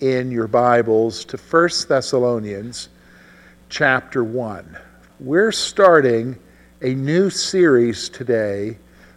in 0.00 0.30
your 0.30 0.48
Bibles 0.48 1.24
to 1.26 1.36
1 1.36 1.68
Thessalonians 1.88 2.88
chapter 3.68 4.24
1. 4.24 4.76
We're 5.20 5.52
starting 5.52 6.36
a 6.82 6.94
new 6.94 7.30
series 7.30 8.08
today 8.08 8.76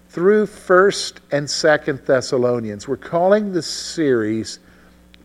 through 0.09 0.45
1st 0.45 1.13
and 1.31 1.48
2nd 1.48 2.05
Thessalonians. 2.05 2.88
We're 2.88 2.98
calling 2.98 3.53
this 3.53 3.66
series 3.66 4.59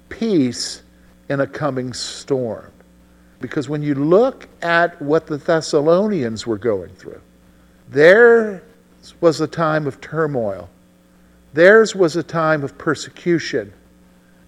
Peace 0.08 0.82
in 1.28 1.40
a 1.40 1.46
Coming 1.46 1.92
Storm. 1.92 2.72
Because 3.40 3.68
when 3.68 3.82
you 3.82 3.94
look 3.94 4.48
at 4.62 5.00
what 5.02 5.26
the 5.26 5.36
Thessalonians 5.36 6.46
were 6.46 6.58
going 6.58 6.94
through, 6.94 7.20
there 7.88 8.62
was 9.20 9.40
a 9.40 9.46
time 9.46 9.86
of 9.86 10.00
turmoil. 10.00 10.70
Theirs 11.52 11.94
was 11.94 12.16
a 12.16 12.22
time 12.22 12.64
of 12.64 12.78
persecution. 12.78 13.72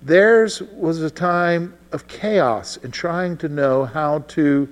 Theirs 0.04 0.60
was 0.60 1.00
a 1.00 1.10
time 1.10 1.74
of 1.92 2.06
chaos 2.08 2.78
and 2.82 2.92
trying 2.92 3.38
to 3.38 3.48
know 3.48 3.86
how 3.86 4.20
to 4.28 4.68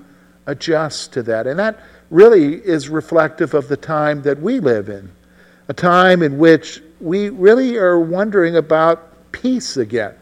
adjust 0.47 1.15
to 1.15 1.23
that. 1.23 1.47
And 1.47 1.59
that 1.59 1.81
really 2.11 2.57
is 2.57 2.91
reflective 2.91 3.55
of 3.55 3.69
the 3.69 3.77
time 3.77 4.21
that 4.23 4.41
we 4.41 4.61
live 4.61 4.91
in, 4.91 5.11
a 5.69 5.73
time 5.73 6.23
in 6.23 6.37
which 6.37 6.83
we 7.01 7.31
really 7.31 7.79
are 7.79 7.99
wondering 7.99 8.57
about 8.57 9.33
peace 9.33 9.79
again. 9.79 10.15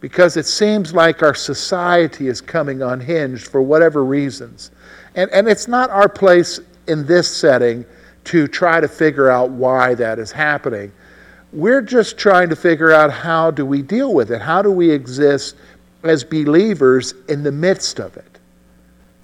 Because 0.00 0.36
it 0.36 0.46
seems 0.46 0.94
like 0.94 1.22
our 1.22 1.34
society 1.34 2.26
is 2.26 2.40
coming 2.40 2.82
unhinged 2.82 3.46
for 3.46 3.60
whatever 3.60 4.04
reasons. 4.04 4.70
And, 5.14 5.30
and 5.30 5.46
it's 5.46 5.68
not 5.68 5.90
our 5.90 6.08
place 6.08 6.58
in 6.88 7.06
this 7.06 7.28
setting 7.28 7.84
to 8.24 8.48
try 8.48 8.80
to 8.80 8.88
figure 8.88 9.30
out 9.30 9.50
why 9.50 9.94
that 9.94 10.18
is 10.18 10.32
happening. 10.32 10.90
We're 11.52 11.82
just 11.82 12.16
trying 12.16 12.48
to 12.48 12.56
figure 12.56 12.92
out 12.92 13.12
how 13.12 13.50
do 13.50 13.66
we 13.66 13.82
deal 13.82 14.14
with 14.14 14.30
it? 14.30 14.40
How 14.40 14.62
do 14.62 14.70
we 14.70 14.90
exist 14.90 15.56
as 16.02 16.24
believers 16.24 17.12
in 17.28 17.42
the 17.42 17.52
midst 17.52 18.00
of 18.00 18.16
it? 18.16 18.38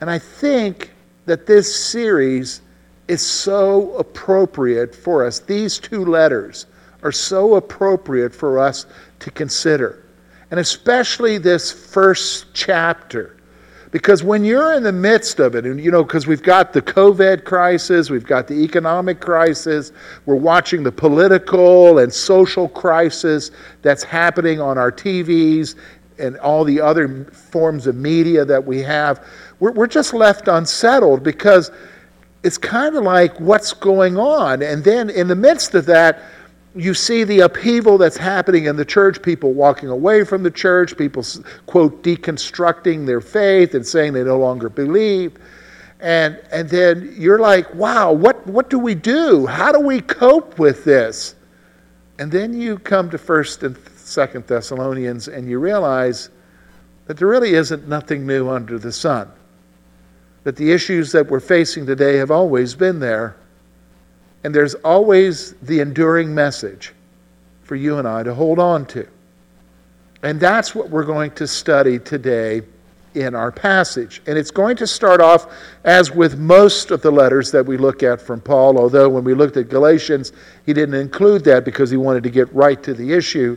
And 0.00 0.10
I 0.10 0.18
think 0.18 0.92
that 1.24 1.46
this 1.46 1.74
series 1.74 2.60
is 3.08 3.24
so 3.24 3.94
appropriate 3.96 4.94
for 4.94 5.24
us. 5.24 5.40
These 5.40 5.78
two 5.78 6.04
letters 6.04 6.66
are 7.02 7.12
so 7.12 7.54
appropriate 7.54 8.34
for 8.34 8.58
us 8.58 8.84
to 9.20 9.30
consider. 9.30 10.04
And 10.50 10.60
especially 10.60 11.38
this 11.38 11.72
first 11.72 12.46
chapter 12.52 13.37
because 13.90 14.22
when 14.22 14.44
you're 14.44 14.74
in 14.74 14.82
the 14.82 14.92
midst 14.92 15.40
of 15.40 15.54
it, 15.54 15.64
and 15.64 15.82
you 15.82 15.90
know, 15.90 16.02
because 16.02 16.26
we've 16.26 16.42
got 16.42 16.72
the 16.72 16.82
COVID 16.82 17.44
crisis, 17.44 18.10
we've 18.10 18.26
got 18.26 18.46
the 18.46 18.54
economic 18.54 19.20
crisis, 19.20 19.92
we're 20.26 20.34
watching 20.34 20.82
the 20.82 20.92
political 20.92 21.98
and 21.98 22.12
social 22.12 22.68
crisis 22.68 23.50
that's 23.82 24.02
happening 24.02 24.60
on 24.60 24.76
our 24.76 24.92
TVs 24.92 25.74
and 26.18 26.36
all 26.38 26.64
the 26.64 26.80
other 26.80 27.24
forms 27.26 27.86
of 27.86 27.94
media 27.94 28.44
that 28.44 28.64
we 28.64 28.80
have, 28.80 29.24
we're, 29.60 29.72
we're 29.72 29.86
just 29.86 30.12
left 30.12 30.48
unsettled 30.48 31.22
because 31.22 31.70
it's 32.42 32.58
kind 32.58 32.96
of 32.96 33.04
like 33.04 33.38
what's 33.40 33.72
going 33.72 34.16
on. 34.16 34.62
And 34.62 34.84
then 34.84 35.10
in 35.10 35.28
the 35.28 35.36
midst 35.36 35.74
of 35.74 35.86
that, 35.86 36.22
you 36.78 36.94
see 36.94 37.24
the 37.24 37.40
upheaval 37.40 37.98
that's 37.98 38.16
happening 38.16 38.66
in 38.66 38.76
the 38.76 38.84
church, 38.84 39.20
people 39.20 39.52
walking 39.52 39.88
away 39.88 40.24
from 40.24 40.44
the 40.44 40.50
church, 40.50 40.96
people, 40.96 41.24
quote, 41.66 42.02
deconstructing 42.04 43.04
their 43.04 43.20
faith 43.20 43.74
and 43.74 43.84
saying 43.84 44.12
they 44.12 44.22
no 44.22 44.38
longer 44.38 44.68
believe. 44.68 45.36
And, 45.98 46.40
and 46.52 46.68
then 46.68 47.14
you're 47.16 47.40
like, 47.40 47.74
wow, 47.74 48.12
what, 48.12 48.46
what 48.46 48.70
do 48.70 48.78
we 48.78 48.94
do? 48.94 49.44
How 49.46 49.72
do 49.72 49.80
we 49.80 50.00
cope 50.00 50.58
with 50.60 50.84
this? 50.84 51.34
And 52.20 52.30
then 52.30 52.58
you 52.58 52.78
come 52.78 53.10
to 53.10 53.18
1st 53.18 53.64
and 53.64 53.76
2nd 53.76 54.46
Thessalonians 54.46 55.26
and 55.26 55.48
you 55.48 55.58
realize 55.58 56.30
that 57.06 57.16
there 57.16 57.26
really 57.26 57.54
isn't 57.54 57.88
nothing 57.88 58.24
new 58.24 58.48
under 58.48 58.78
the 58.78 58.92
sun. 58.92 59.28
That 60.44 60.54
the 60.54 60.70
issues 60.70 61.10
that 61.10 61.28
we're 61.28 61.40
facing 61.40 61.86
today 61.86 62.16
have 62.18 62.30
always 62.30 62.76
been 62.76 63.00
there 63.00 63.36
and 64.44 64.54
there's 64.54 64.74
always 64.76 65.52
the 65.62 65.80
enduring 65.80 66.34
message 66.34 66.92
for 67.62 67.76
you 67.76 67.98
and 67.98 68.06
I 68.06 68.22
to 68.22 68.34
hold 68.34 68.58
on 68.58 68.86
to. 68.86 69.06
And 70.22 70.40
that's 70.40 70.74
what 70.74 70.90
we're 70.90 71.04
going 71.04 71.30
to 71.32 71.46
study 71.46 71.98
today 71.98 72.62
in 73.14 73.34
our 73.34 73.50
passage. 73.50 74.22
And 74.26 74.38
it's 74.38 74.50
going 74.50 74.76
to 74.76 74.86
start 74.86 75.20
off 75.20 75.52
as 75.84 76.10
with 76.10 76.38
most 76.38 76.90
of 76.90 77.02
the 77.02 77.10
letters 77.10 77.50
that 77.52 77.64
we 77.64 77.76
look 77.76 78.02
at 78.02 78.20
from 78.20 78.40
Paul, 78.40 78.78
although 78.78 79.08
when 79.08 79.24
we 79.24 79.34
looked 79.34 79.56
at 79.56 79.68
Galatians, 79.68 80.32
he 80.66 80.72
didn't 80.72 80.94
include 80.94 81.44
that 81.44 81.64
because 81.64 81.90
he 81.90 81.96
wanted 81.96 82.22
to 82.24 82.30
get 82.30 82.52
right 82.54 82.82
to 82.82 82.94
the 82.94 83.12
issue. 83.12 83.56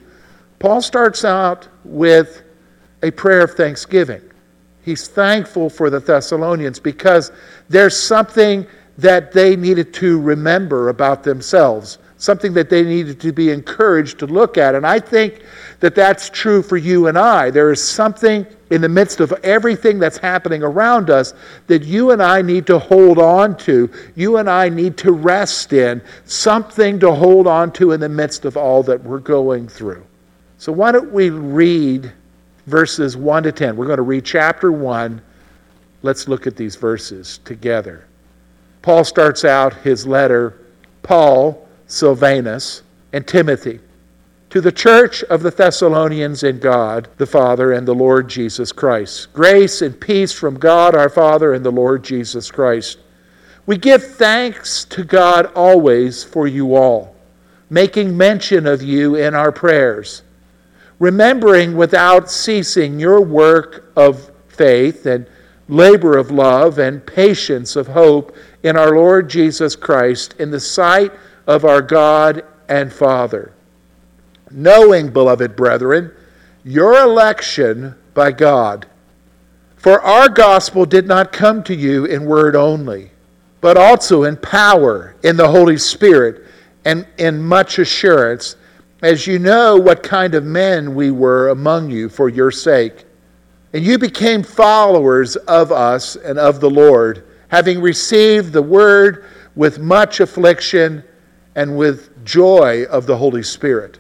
Paul 0.60 0.82
starts 0.82 1.26
out 1.26 1.68
with 1.84 2.44
a 3.04 3.12
prayer 3.12 3.42
of 3.42 3.52
thanksgiving. 3.52 4.22
He's 4.84 5.08
thankful 5.08 5.70
for 5.70 5.90
the 5.90 6.00
Thessalonians 6.00 6.80
because 6.80 7.32
there's 7.70 7.98
something 7.98 8.66
that 9.02 9.32
they 9.32 9.56
needed 9.56 9.94
to 9.96 10.20
remember 10.22 10.90
about 10.90 11.24
themselves, 11.24 11.98
something 12.18 12.54
that 12.54 12.70
they 12.70 12.84
needed 12.84 13.20
to 13.20 13.32
be 13.32 13.50
encouraged 13.50 14.20
to 14.20 14.28
look 14.28 14.58
at. 14.58 14.76
And 14.76 14.86
I 14.86 15.00
think 15.00 15.42
that 15.80 15.96
that's 15.96 16.30
true 16.30 16.62
for 16.62 16.78
you 16.78 17.08
and 17.08 17.18
I. 17.18 17.50
There 17.50 17.72
is 17.72 17.84
something 17.84 18.46
in 18.70 18.80
the 18.80 18.90
midst 18.90 19.20
of 19.20 19.32
everything 19.44 19.98
that's 19.98 20.18
happening 20.18 20.62
around 20.62 21.10
us 21.10 21.34
that 21.66 21.84
you 21.84 22.12
and 22.12 22.22
I 22.22 22.44
need 22.44 22.68
to 22.68 22.78
hold 22.78 23.18
on 23.18 23.58
to. 23.58 23.90
You 24.16 24.38
and 24.38 24.48
I 24.48 24.70
need 24.70 24.98
to 25.00 25.12
rest 25.12 25.74
in, 25.74 26.00
something 26.26 27.00
to 27.00 27.12
hold 27.12 27.48
on 27.48 27.72
to 27.74 27.94
in 27.94 28.00
the 28.00 28.10
midst 28.10 28.46
of 28.46 28.56
all 28.56 28.84
that 28.84 29.04
we're 29.04 29.20
going 29.20 29.68
through. 29.68 30.06
So, 30.60 30.72
why 30.72 30.92
don't 30.92 31.12
we 31.12 31.32
read 31.32 32.12
verses 32.68 33.18
1 33.18 33.44
to 33.44 33.52
10? 33.52 33.76
We're 33.76 33.88
going 33.88 33.98
to 33.98 34.04
read 34.04 34.26
chapter 34.26 34.72
1. 34.72 35.20
Let's 36.04 36.28
look 36.28 36.46
at 36.46 36.56
these 36.56 36.76
verses 36.76 37.40
together. 37.40 38.06
Paul 38.82 39.04
starts 39.04 39.46
out 39.46 39.74
his 39.82 40.08
letter, 40.08 40.58
Paul, 41.04 41.68
Silvanus, 41.88 42.82
and 43.14 43.28
Timothy, 43.28 43.80
to 44.50 44.62
the 44.62 44.72
church 44.72 45.24
of 45.24 45.44
the 45.44 45.52
Thessalonians 45.52 46.44
in 46.44 46.60
God, 46.60 47.08
the 47.18 47.26
Father, 47.26 47.72
and 47.72 47.88
the 47.88 47.96
Lord 47.96 48.28
Jesus 48.28 48.72
Christ. 48.72 49.32
Grace 49.34 49.82
and 49.82 50.00
peace 50.00 50.34
from 50.34 50.58
God 50.58 50.96
our 50.96 51.10
Father 51.10 51.54
and 51.54 51.64
the 51.64 51.72
Lord 51.72 52.04
Jesus 52.04 52.50
Christ. 52.52 52.98
We 53.66 53.78
give 53.78 54.04
thanks 54.04 54.84
to 54.86 55.04
God 55.04 55.52
always 55.56 56.24
for 56.24 56.48
you 56.48 56.76
all, 56.76 57.16
making 57.70 58.18
mention 58.18 58.66
of 58.66 58.82
you 58.82 59.16
in 59.16 59.36
our 59.36 59.52
prayers, 59.52 60.24
remembering 61.00 61.78
without 61.78 62.30
ceasing 62.30 63.00
your 63.00 63.22
work 63.22 63.92
of 63.96 64.32
faith 64.48 65.06
and 65.06 65.28
labor 65.68 66.18
of 66.18 66.32
love 66.32 66.80
and 66.80 67.06
patience 67.06 67.76
of 67.76 67.88
hope 67.88 68.36
in 68.64 68.78
our 68.78 68.96
Lord 68.96 69.30
Jesus 69.30 69.76
Christ 69.76 70.36
in 70.40 70.52
the 70.52 70.60
sight 70.60 71.12
of 71.48 71.66
our 71.66 71.82
God 71.82 72.44
and 72.70 72.92
Father. 72.92 73.54
Knowing, 74.50 75.12
beloved 75.12 75.56
brethren, 75.56 76.12
your 76.64 77.02
election 77.02 77.96
by 78.14 78.32
God. 78.32 78.86
For 79.78 80.02
our 80.02 80.30
gospel 80.30 80.86
did 80.86 81.08
not 81.08 81.32
come 81.32 81.64
to 81.64 81.76
you 81.76 82.06
in 82.06 82.26
word 82.26 82.56
only, 82.56 83.12
but 83.62 83.78
also 83.78 84.24
in 84.24 84.38
power, 84.38 85.16
in 85.24 85.38
the 85.38 85.48
Holy 85.48 85.78
Spirit, 85.78 86.44
and 86.86 87.08
in 87.18 87.42
much 87.42 87.80
assurance, 87.80 88.58
as 89.02 89.26
you 89.26 89.40
know 89.40 89.76
what 89.76 90.04
kind 90.04 90.36
of 90.36 90.44
men 90.44 90.94
we 90.94 91.10
were 91.10 91.50
among 91.50 91.90
you 91.90 92.10
for 92.10 92.30
your 92.30 92.52
sake. 92.52 93.06
And 93.74 93.84
you 93.84 93.98
became 93.98 94.44
followers 94.44 95.36
of 95.36 95.72
us 95.72 96.16
and 96.16 96.38
of 96.38 96.60
the 96.60 96.70
Lord 96.70 97.26
having 97.52 97.82
received 97.82 98.54
the 98.54 98.62
word 98.62 99.26
with 99.56 99.78
much 99.78 100.22
affliction 100.22 101.04
and 101.54 101.78
with 101.78 102.24
joy 102.24 102.86
of 102.86 103.06
the 103.06 103.18
Holy 103.18 103.44
Spirit, 103.44 104.00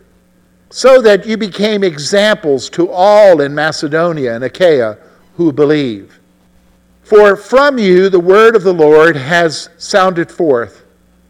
so 0.69 1.01
that 1.01 1.25
you 1.25 1.36
became 1.36 1.83
examples 1.83 2.69
to 2.69 2.89
all 2.89 3.42
in 3.42 3.53
Macedonia 3.53 4.33
and 4.33 4.45
Achaia 4.45 4.98
who 5.36 5.51
believe. 5.51 6.18
For 7.03 7.36
from 7.36 7.77
you 7.77 8.07
the 8.07 8.21
word 8.21 8.56
of 8.56 8.63
the 8.63 8.74
Lord 8.74 9.18
has 9.18 9.69
sounded 9.77 10.31
forth, 10.31 10.86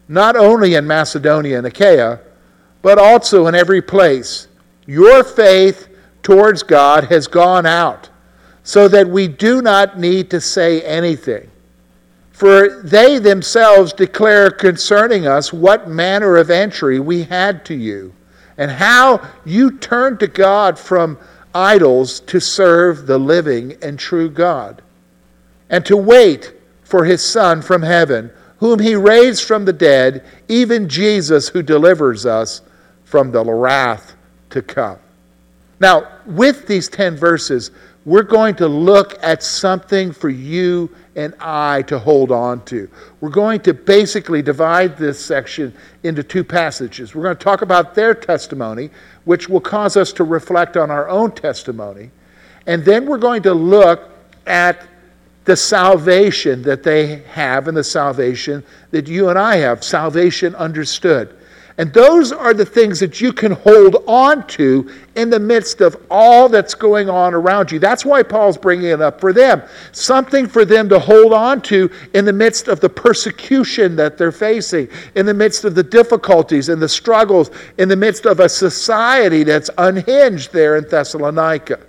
not 0.06 0.36
only 0.36 0.74
in 0.74 0.86
Macedonia 0.86 1.58
and 1.58 1.66
Achaia, 1.66 2.20
but 2.82 2.98
also 2.98 3.48
in 3.48 3.56
every 3.56 3.82
place. 3.82 4.46
Your 4.86 5.24
faith 5.24 5.88
towards 6.22 6.62
God 6.62 7.04
has 7.04 7.26
gone 7.26 7.66
out 7.66 8.10
so 8.62 8.86
that 8.86 9.08
we 9.08 9.26
do 9.26 9.60
not 9.60 9.98
need 9.98 10.30
to 10.30 10.40
say 10.40 10.82
anything. 10.82 11.48
For 12.32 12.80
they 12.82 13.18
themselves 13.18 13.92
declare 13.92 14.50
concerning 14.50 15.26
us 15.26 15.52
what 15.52 15.88
manner 15.88 16.36
of 16.36 16.50
entry 16.50 16.98
we 16.98 17.24
had 17.24 17.64
to 17.66 17.74
you, 17.74 18.14
and 18.56 18.70
how 18.70 19.28
you 19.44 19.78
turned 19.78 20.18
to 20.20 20.26
God 20.26 20.78
from 20.78 21.18
idols 21.54 22.20
to 22.20 22.40
serve 22.40 23.06
the 23.06 23.18
living 23.18 23.76
and 23.82 23.98
true 23.98 24.30
God, 24.30 24.82
and 25.70 25.84
to 25.86 25.96
wait 25.96 26.54
for 26.82 27.04
his 27.04 27.24
Son 27.24 27.62
from 27.62 27.82
heaven, 27.82 28.30
whom 28.58 28.78
he 28.78 28.94
raised 28.94 29.44
from 29.44 29.64
the 29.64 29.72
dead, 29.72 30.24
even 30.48 30.88
Jesus 30.88 31.48
who 31.48 31.62
delivers 31.62 32.26
us 32.26 32.62
from 33.04 33.30
the 33.30 33.44
wrath 33.44 34.14
to 34.50 34.62
come. 34.62 34.98
Now, 35.80 36.08
with 36.26 36.66
these 36.66 36.88
10 36.88 37.16
verses, 37.16 37.72
we're 38.04 38.22
going 38.22 38.54
to 38.56 38.66
look 38.66 39.22
at 39.22 39.42
something 39.42 40.12
for 40.12 40.28
you 40.28 40.90
and 41.14 41.34
I 41.38 41.82
to 41.82 41.98
hold 41.98 42.32
on 42.32 42.64
to. 42.64 42.88
We're 43.20 43.30
going 43.30 43.60
to 43.60 43.74
basically 43.74 44.42
divide 44.42 44.96
this 44.96 45.24
section 45.24 45.74
into 46.02 46.22
two 46.22 46.42
passages. 46.42 47.14
We're 47.14 47.22
going 47.22 47.36
to 47.36 47.44
talk 47.44 47.62
about 47.62 47.94
their 47.94 48.14
testimony, 48.14 48.90
which 49.24 49.48
will 49.48 49.60
cause 49.60 49.96
us 49.96 50.12
to 50.14 50.24
reflect 50.24 50.76
on 50.76 50.90
our 50.90 51.08
own 51.08 51.32
testimony. 51.32 52.10
And 52.66 52.84
then 52.84 53.06
we're 53.06 53.18
going 53.18 53.42
to 53.42 53.54
look 53.54 54.10
at 54.46 54.88
the 55.44 55.56
salvation 55.56 56.62
that 56.62 56.82
they 56.82 57.16
have 57.22 57.68
and 57.68 57.76
the 57.76 57.84
salvation 57.84 58.64
that 58.90 59.08
you 59.08 59.28
and 59.28 59.38
I 59.38 59.56
have, 59.56 59.84
salvation 59.84 60.54
understood. 60.54 61.36
And 61.78 61.92
those 61.92 62.32
are 62.32 62.52
the 62.52 62.66
things 62.66 63.00
that 63.00 63.20
you 63.20 63.32
can 63.32 63.52
hold 63.52 64.04
on 64.06 64.46
to 64.48 64.90
in 65.16 65.30
the 65.30 65.40
midst 65.40 65.80
of 65.80 65.96
all 66.10 66.48
that's 66.48 66.74
going 66.74 67.08
on 67.08 67.32
around 67.32 67.72
you. 67.72 67.78
That's 67.78 68.04
why 68.04 68.22
Paul's 68.22 68.58
bringing 68.58 68.90
it 68.90 69.00
up 69.00 69.20
for 69.20 69.32
them. 69.32 69.62
Something 69.92 70.46
for 70.46 70.64
them 70.64 70.88
to 70.90 70.98
hold 70.98 71.32
on 71.32 71.62
to 71.62 71.90
in 72.14 72.24
the 72.24 72.32
midst 72.32 72.68
of 72.68 72.80
the 72.80 72.88
persecution 72.88 73.96
that 73.96 74.18
they're 74.18 74.32
facing, 74.32 74.88
in 75.14 75.24
the 75.24 75.34
midst 75.34 75.64
of 75.64 75.74
the 75.74 75.82
difficulties 75.82 76.68
and 76.68 76.80
the 76.80 76.88
struggles, 76.88 77.50
in 77.78 77.88
the 77.88 77.96
midst 77.96 78.26
of 78.26 78.40
a 78.40 78.48
society 78.48 79.42
that's 79.42 79.70
unhinged 79.78 80.52
there 80.52 80.76
in 80.76 80.86
Thessalonica. 80.88 81.80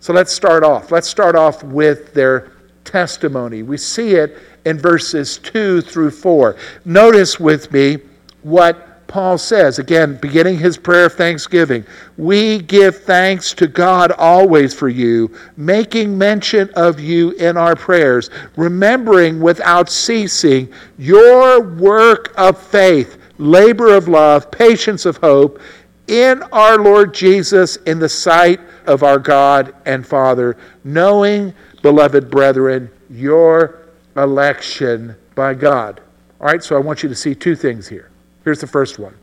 So 0.00 0.12
let's 0.12 0.32
start 0.32 0.62
off. 0.62 0.90
Let's 0.90 1.08
start 1.08 1.34
off 1.36 1.62
with 1.62 2.12
their 2.12 2.52
testimony. 2.84 3.62
We 3.62 3.78
see 3.78 4.14
it 4.14 4.38
in 4.66 4.78
verses 4.78 5.38
2 5.38 5.80
through 5.80 6.10
4. 6.10 6.56
Notice 6.84 7.40
with 7.40 7.72
me 7.72 7.98
what 8.42 8.95
Paul 9.08 9.38
says, 9.38 9.78
again, 9.78 10.16
beginning 10.16 10.58
his 10.58 10.76
prayer 10.76 11.06
of 11.06 11.14
thanksgiving, 11.14 11.84
we 12.16 12.58
give 12.58 13.04
thanks 13.04 13.52
to 13.54 13.66
God 13.66 14.12
always 14.12 14.74
for 14.74 14.88
you, 14.88 15.34
making 15.56 16.16
mention 16.16 16.70
of 16.74 16.98
you 16.98 17.30
in 17.32 17.56
our 17.56 17.76
prayers, 17.76 18.30
remembering 18.56 19.40
without 19.40 19.88
ceasing 19.88 20.72
your 20.98 21.60
work 21.60 22.34
of 22.36 22.60
faith, 22.60 23.18
labor 23.38 23.94
of 23.94 24.08
love, 24.08 24.50
patience 24.50 25.06
of 25.06 25.18
hope 25.18 25.60
in 26.08 26.42
our 26.52 26.78
Lord 26.78 27.14
Jesus 27.14 27.76
in 27.76 27.98
the 27.98 28.08
sight 28.08 28.60
of 28.86 29.02
our 29.02 29.18
God 29.18 29.74
and 29.84 30.06
Father, 30.06 30.56
knowing, 30.84 31.52
beloved 31.82 32.30
brethren, 32.30 32.90
your 33.10 33.82
election 34.16 35.14
by 35.34 35.54
God. 35.54 36.00
All 36.40 36.46
right, 36.46 36.62
so 36.62 36.76
I 36.76 36.80
want 36.80 37.02
you 37.02 37.08
to 37.08 37.14
see 37.14 37.34
two 37.34 37.56
things 37.56 37.88
here. 37.88 38.10
Here's 38.46 38.60
the 38.60 38.66
first 38.68 39.00
one 39.00 39.16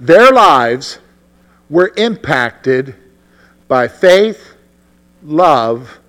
their 0.00 0.32
lives 0.32 0.98
were 1.70 1.92
impacted 1.96 2.96
by 3.68 3.86
faith, 3.86 4.54
love, 5.22 6.00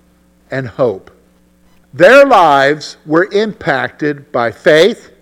and 0.50 0.66
hope. 0.66 1.12
Their 1.94 2.26
lives 2.26 2.96
were 3.06 3.28
impacted 3.30 4.32
by 4.32 4.50
faith, 4.50 5.12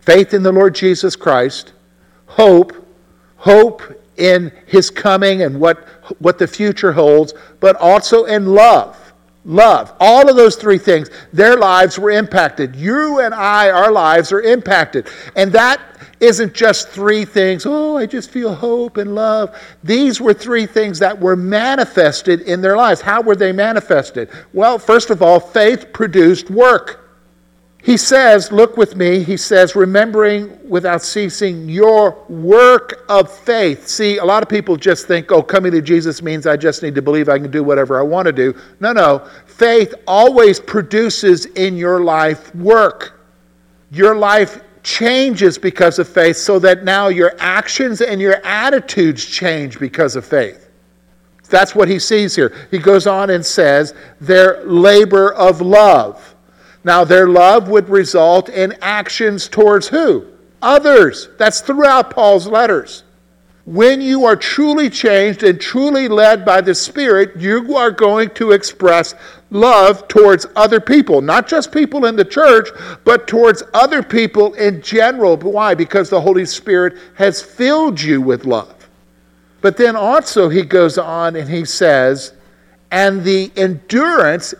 faith 0.00 0.34
in 0.34 0.42
the 0.42 0.52
Lord 0.52 0.74
Jesus 0.74 1.16
Christ, 1.16 1.72
hope, 2.26 2.86
hope 3.38 3.82
in 4.18 4.52
his 4.66 4.90
coming 4.90 5.40
and 5.40 5.58
what, 5.58 5.88
what 6.18 6.38
the 6.38 6.46
future 6.46 6.92
holds, 6.92 7.32
but 7.60 7.76
also 7.76 8.24
in 8.24 8.44
love. 8.44 9.00
Love. 9.46 9.94
All 10.00 10.28
of 10.28 10.36
those 10.36 10.56
three 10.56 10.78
things, 10.78 11.08
their 11.32 11.56
lives 11.56 11.98
were 11.98 12.10
impacted. 12.10 12.76
You 12.76 13.20
and 13.20 13.34
I, 13.34 13.70
our 13.70 13.90
lives 13.90 14.32
are 14.32 14.42
impacted. 14.42 15.08
And 15.34 15.50
that 15.52 15.80
isn't 16.24 16.54
just 16.54 16.88
three 16.88 17.24
things, 17.24 17.64
oh, 17.66 17.96
I 17.96 18.06
just 18.06 18.30
feel 18.30 18.54
hope 18.54 18.96
and 18.96 19.14
love. 19.14 19.56
These 19.82 20.20
were 20.20 20.34
three 20.34 20.66
things 20.66 20.98
that 20.98 21.18
were 21.18 21.36
manifested 21.36 22.42
in 22.42 22.60
their 22.60 22.76
lives. 22.76 23.00
How 23.00 23.20
were 23.20 23.36
they 23.36 23.52
manifested? 23.52 24.30
Well, 24.52 24.78
first 24.78 25.10
of 25.10 25.22
all, 25.22 25.38
faith 25.38 25.92
produced 25.92 26.50
work. 26.50 27.00
He 27.82 27.98
says, 27.98 28.50
look 28.50 28.78
with 28.78 28.96
me, 28.96 29.22
he 29.22 29.36
says, 29.36 29.76
remembering 29.76 30.58
without 30.66 31.02
ceasing 31.02 31.68
your 31.68 32.24
work 32.30 33.04
of 33.10 33.30
faith. 33.30 33.86
See, 33.86 34.16
a 34.16 34.24
lot 34.24 34.42
of 34.42 34.48
people 34.48 34.76
just 34.76 35.06
think, 35.06 35.30
oh, 35.30 35.42
coming 35.42 35.70
to 35.72 35.82
Jesus 35.82 36.22
means 36.22 36.46
I 36.46 36.56
just 36.56 36.82
need 36.82 36.94
to 36.94 37.02
believe 37.02 37.28
I 37.28 37.38
can 37.38 37.50
do 37.50 37.62
whatever 37.62 38.00
I 38.00 38.02
want 38.02 38.24
to 38.24 38.32
do. 38.32 38.58
No, 38.80 38.92
no. 38.92 39.28
Faith 39.44 39.94
always 40.06 40.58
produces 40.58 41.44
in 41.44 41.76
your 41.76 42.00
life 42.00 42.54
work. 42.54 43.20
Your 43.90 44.16
life 44.16 44.63
changes 44.84 45.58
because 45.58 45.98
of 45.98 46.08
faith 46.08 46.36
so 46.36 46.58
that 46.60 46.84
now 46.84 47.08
your 47.08 47.34
actions 47.40 48.00
and 48.00 48.20
your 48.20 48.36
attitudes 48.44 49.24
change 49.24 49.80
because 49.80 50.14
of 50.14 50.24
faith. 50.24 50.70
That's 51.48 51.74
what 51.74 51.88
he 51.88 51.98
sees 51.98 52.36
here. 52.36 52.54
He 52.70 52.78
goes 52.78 53.06
on 53.06 53.30
and 53.30 53.44
says, 53.44 53.94
their 54.20 54.64
labor 54.64 55.32
of 55.34 55.60
love. 55.60 56.34
Now, 56.84 57.04
their 57.04 57.28
love 57.28 57.68
would 57.68 57.88
result 57.88 58.50
in 58.50 58.76
actions 58.82 59.48
towards 59.48 59.88
who? 59.88 60.26
Others. 60.60 61.30
That's 61.38 61.60
throughout 61.60 62.10
Paul's 62.10 62.46
letters. 62.46 63.03
When 63.66 64.02
you 64.02 64.26
are 64.26 64.36
truly 64.36 64.90
changed 64.90 65.42
and 65.42 65.58
truly 65.58 66.06
led 66.06 66.44
by 66.44 66.60
the 66.60 66.74
Spirit, 66.74 67.34
you 67.36 67.76
are 67.76 67.90
going 67.90 68.28
to 68.30 68.52
express 68.52 69.14
love 69.50 70.06
towards 70.06 70.46
other 70.54 70.80
people, 70.80 71.22
not 71.22 71.48
just 71.48 71.72
people 71.72 72.04
in 72.04 72.14
the 72.14 72.26
church, 72.26 72.68
but 73.04 73.26
towards 73.26 73.62
other 73.72 74.02
people 74.02 74.52
in 74.54 74.82
general. 74.82 75.38
Why? 75.38 75.74
Because 75.74 76.10
the 76.10 76.20
Holy 76.20 76.44
Spirit 76.44 76.98
has 77.14 77.40
filled 77.40 78.00
you 78.00 78.20
with 78.20 78.44
love. 78.44 78.88
But 79.62 79.78
then 79.78 79.96
also 79.96 80.50
he 80.50 80.62
goes 80.62 80.98
on 80.98 81.36
and 81.36 81.48
he 81.48 81.64
says, 81.64 82.34
and 82.90 83.24
the 83.24 83.50
endurance, 83.56 84.52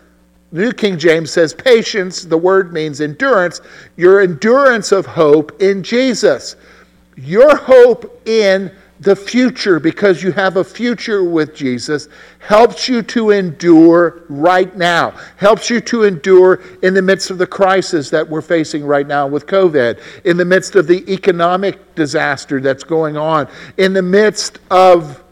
the 0.50 0.62
New 0.62 0.72
King 0.72 0.98
James 0.98 1.30
says 1.30 1.52
patience, 1.52 2.22
the 2.22 2.38
word 2.38 2.72
means 2.72 3.02
endurance, 3.02 3.60
your 3.96 4.22
endurance 4.22 4.92
of 4.92 5.04
hope 5.04 5.60
in 5.60 5.82
Jesus. 5.82 6.56
Your 7.16 7.54
hope 7.54 8.26
in 8.26 8.74
the 9.00 9.16
future, 9.16 9.80
because 9.80 10.22
you 10.22 10.30
have 10.32 10.56
a 10.56 10.64
future 10.64 11.24
with 11.24 11.54
Jesus, 11.54 12.08
helps 12.38 12.88
you 12.88 13.02
to 13.02 13.32
endure 13.32 14.22
right 14.28 14.76
now, 14.76 15.10
helps 15.36 15.68
you 15.68 15.80
to 15.80 16.04
endure 16.04 16.62
in 16.82 16.94
the 16.94 17.02
midst 17.02 17.30
of 17.30 17.38
the 17.38 17.46
crisis 17.46 18.08
that 18.10 18.28
we're 18.28 18.40
facing 18.40 18.84
right 18.84 19.06
now 19.06 19.26
with 19.26 19.46
COVID, 19.46 20.00
in 20.24 20.36
the 20.36 20.44
midst 20.44 20.76
of 20.76 20.86
the 20.86 21.12
economic 21.12 21.94
disaster 21.96 22.60
that's 22.60 22.84
going 22.84 23.16
on, 23.16 23.48
in 23.78 23.92
the 23.92 24.02
midst 24.02 24.60
of 24.70 25.22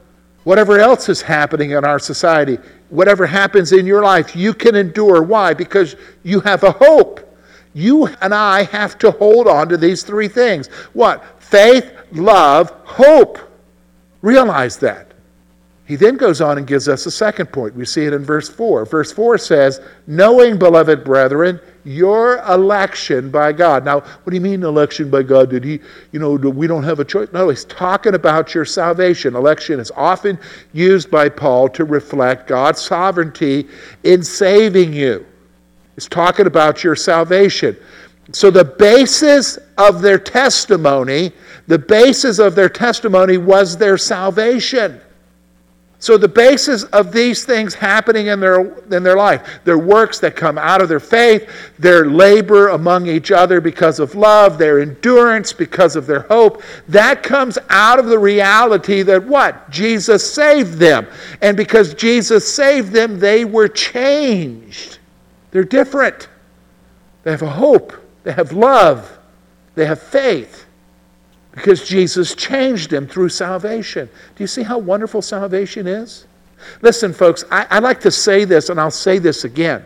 whatever 0.43 0.81
else 0.81 1.09
is 1.09 1.23
happening 1.23 1.71
in 1.71 1.85
our 1.85 2.01
society, 2.01 2.59
whatever 2.89 3.27
happens 3.27 3.73
in 3.73 3.87
your 3.87 4.03
life, 4.03 4.35
you 4.35 4.53
can 4.53 4.75
endure. 4.75 5.23
Why? 5.23 5.55
Because 5.55 5.95
you 6.25 6.41
have 6.41 6.65
a 6.65 6.73
hope. 6.73 7.21
You 7.75 8.07
and 8.21 8.35
I 8.35 8.65
have 8.65 8.99
to 8.99 9.13
hold 9.13 9.47
on 9.47 9.69
to 9.69 9.77
these 9.77 10.03
three 10.03 10.29
things. 10.29 10.67
What? 10.93 11.25
Faith, 11.41 11.93
love, 12.11 12.71
hope. 12.85 13.39
Realize 14.23 14.79
that. 14.79 15.13
He 15.85 15.97
then 15.97 16.17
goes 16.17 16.41
on 16.41 16.59
and 16.59 16.67
gives 16.67 16.89
us 16.89 17.07
a 17.07 17.11
second 17.11 17.47
point. 17.53 17.75
We 17.75 17.85
see 17.85 18.05
it 18.07 18.13
in 18.13 18.25
verse 18.25 18.49
4. 18.49 18.87
Verse 18.87 19.13
4 19.13 19.37
says, 19.37 19.81
Knowing, 20.07 20.57
beloved 20.57 21.05
brethren, 21.05 21.61
your 21.85 22.39
election 22.49 23.31
by 23.31 23.53
God. 23.53 23.85
Now, 23.85 24.01
what 24.01 24.31
do 24.31 24.35
you 24.35 24.41
mean 24.41 24.63
election 24.63 25.11
by 25.11 25.25
God? 25.25 25.51
Did 25.51 25.65
he, 25.65 25.81
you 26.13 26.21
know, 26.21 26.31
we 26.35 26.69
don't 26.69 26.85
have 26.85 27.01
a 27.01 27.05
choice? 27.05 27.29
No, 27.33 27.49
he's 27.49 27.65
talking 27.65 28.15
about 28.15 28.55
your 28.55 28.65
salvation. 28.65 29.35
Election 29.35 29.81
is 29.81 29.91
often 29.97 30.39
used 30.73 31.11
by 31.11 31.29
Paul 31.29 31.69
to 31.71 31.85
reflect 31.85 32.47
God's 32.47 32.81
sovereignty 32.81 33.69
in 34.05 34.23
saving 34.23 34.93
you. 34.93 35.27
He's 35.97 36.09
talking 36.09 36.47
about 36.47 36.85
your 36.85 36.95
salvation. 36.95 37.77
So, 38.31 38.51
the 38.51 38.65
basis 38.65 39.59
of 39.77 40.01
their 40.01 40.19
testimony, 40.19 41.33
the 41.67 41.79
basis 41.79 42.39
of 42.39 42.55
their 42.55 42.69
testimony 42.69 43.39
was 43.39 43.77
their 43.77 43.97
salvation. 43.97 45.01
So 46.03 46.19
the 46.19 46.27
basis 46.27 46.83
of 46.83 47.13
these 47.13 47.45
things 47.45 47.75
happening 47.75 48.27
in 48.27 48.41
their 48.41 48.75
in 48.93 49.05
their 49.05 49.17
life, 49.17 49.61
their 49.63 49.79
works 49.79 50.19
that 50.19 50.35
come 50.35 50.59
out 50.59 50.83
of 50.83 50.89
their 50.89 50.99
faith, 50.99 51.49
their 51.79 52.07
labor 52.07 52.71
among 52.71 53.07
each 53.07 53.31
other 53.31 53.61
because 53.61 54.01
of 54.01 54.17
love, 54.17 54.59
their 54.59 54.81
endurance 54.81 55.53
because 55.53 55.95
of 55.95 56.09
their 56.09 56.23
hope, 56.23 56.61
that 56.89 57.23
comes 57.23 57.57
out 57.71 58.01
of 58.01 58.07
the 58.07 58.19
reality 58.19 59.03
that 59.03 59.23
what? 59.23 59.71
Jesus 59.71 60.35
saved 60.35 60.73
them. 60.75 61.07
And 61.41 61.57
because 61.57 61.95
Jesus 61.95 62.53
saved 62.53 62.91
them, 62.91 63.21
they 63.21 63.45
were 63.45 63.69
changed. 63.69 64.99
They're 65.53 65.63
different. 65.63 66.29
They 67.23 67.31
have 67.31 67.43
a 67.43 67.49
hope, 67.49 67.93
they 68.25 68.33
have 68.33 68.53
love, 68.53 69.21
they 69.77 69.87
have 69.87 70.03
faith 70.03 70.62
because 71.53 71.87
Jesus 71.87 72.35
changed 72.35 72.91
them 72.91 73.07
through 73.07 73.29
salvation. 73.29 74.09
Do 74.37 74.43
you 74.43 74.49
see 74.49 74.63
how 74.63 74.79
wonderful 74.79 75.23
salvation 75.23 75.87
is? 75.87 76.27
Listen, 76.81 77.13
folks, 77.13 77.45
I, 77.51 77.67
I, 77.71 77.79
like 77.81 78.01
to 78.01 78.11
say 78.11 78.45
this, 78.45 78.69
and 78.69 78.81
I'll 78.81 78.91
say 78.91 79.19
this 79.19 79.45
again. 79.45 79.85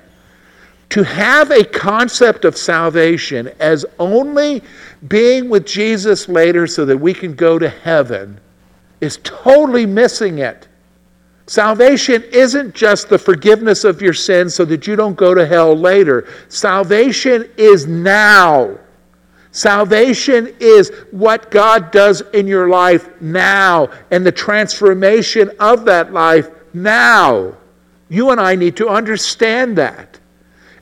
To 0.90 1.02
have 1.02 1.50
a 1.50 1.64
concept 1.64 2.44
of 2.44 2.56
salvation 2.56 3.50
as 3.58 3.84
only 3.98 4.62
being 5.08 5.48
with 5.48 5.66
Jesus 5.66 6.28
later 6.28 6.66
so 6.66 6.84
that 6.84 6.96
we 6.96 7.12
can 7.12 7.34
go 7.34 7.58
to 7.58 7.68
heaven 7.68 8.38
is 9.00 9.18
totally 9.24 9.86
missing 9.86 10.38
it. 10.38 10.68
Salvation 11.46 12.22
isn't 12.32 12.74
just 12.74 13.08
the 13.08 13.18
forgiveness 13.18 13.84
of 13.84 14.02
your 14.02 14.12
sins 14.12 14.54
so 14.54 14.64
that 14.64 14.86
you 14.86 14.96
don't 14.96 15.16
go 15.16 15.34
to 15.34 15.46
hell 15.46 15.76
later. 15.76 16.28
Salvation 16.48 17.48
is 17.56 17.86
now. 17.86 18.78
Salvation 19.56 20.54
is 20.60 20.92
what 21.12 21.50
God 21.50 21.90
does 21.90 22.20
in 22.34 22.46
your 22.46 22.68
life 22.68 23.08
now 23.22 23.88
and 24.10 24.24
the 24.24 24.30
transformation 24.30 25.50
of 25.58 25.86
that 25.86 26.12
life 26.12 26.50
now. 26.74 27.56
You 28.10 28.32
and 28.32 28.38
I 28.38 28.54
need 28.54 28.76
to 28.76 28.90
understand 28.90 29.78
that. 29.78 30.20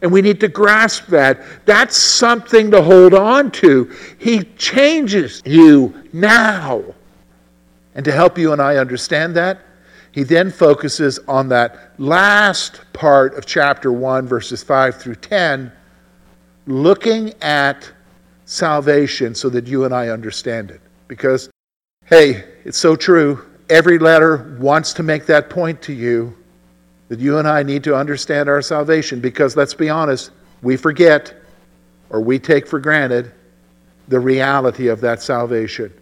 And 0.02 0.10
we 0.10 0.22
need 0.22 0.40
to 0.40 0.48
grasp 0.48 1.06
that. 1.06 1.40
That's 1.66 1.96
something 1.96 2.72
to 2.72 2.82
hold 2.82 3.14
on 3.14 3.52
to. 3.52 3.92
He 4.18 4.42
changes 4.42 5.40
you 5.44 5.94
now. 6.12 6.82
And 7.94 8.04
to 8.04 8.10
help 8.10 8.36
you 8.36 8.52
and 8.52 8.60
I 8.60 8.78
understand 8.78 9.36
that, 9.36 9.60
he 10.10 10.24
then 10.24 10.50
focuses 10.50 11.20
on 11.28 11.48
that 11.50 11.92
last 11.98 12.80
part 12.92 13.38
of 13.38 13.46
chapter 13.46 13.92
1, 13.92 14.26
verses 14.26 14.64
5 14.64 15.00
through 15.00 15.14
10, 15.14 15.70
looking 16.66 17.34
at 17.40 17.88
salvation 18.44 19.34
so 19.34 19.48
that 19.50 19.66
you 19.66 19.84
and 19.84 19.94
I 19.94 20.08
understand 20.08 20.70
it. 20.70 20.80
Because, 21.08 21.50
hey, 22.06 22.44
it's 22.64 22.78
so 22.78 22.96
true. 22.96 23.44
Every 23.70 23.98
letter 23.98 24.56
wants 24.60 24.92
to 24.94 25.02
make 25.02 25.26
that 25.26 25.50
point 25.50 25.80
to 25.82 25.92
you 25.92 26.36
that 27.08 27.18
you 27.18 27.38
and 27.38 27.46
I 27.46 27.62
need 27.62 27.84
to 27.84 27.96
understand 27.96 28.48
our 28.48 28.62
salvation 28.62 29.20
because, 29.20 29.56
let's 29.56 29.74
be 29.74 29.88
honest, 29.88 30.30
we 30.62 30.76
forget 30.76 31.34
or 32.10 32.20
we 32.20 32.38
take 32.38 32.66
for 32.66 32.78
granted 32.78 33.32
the 34.08 34.20
reality 34.20 34.88
of 34.88 35.00
that 35.00 35.22
salvation. 35.22 35.92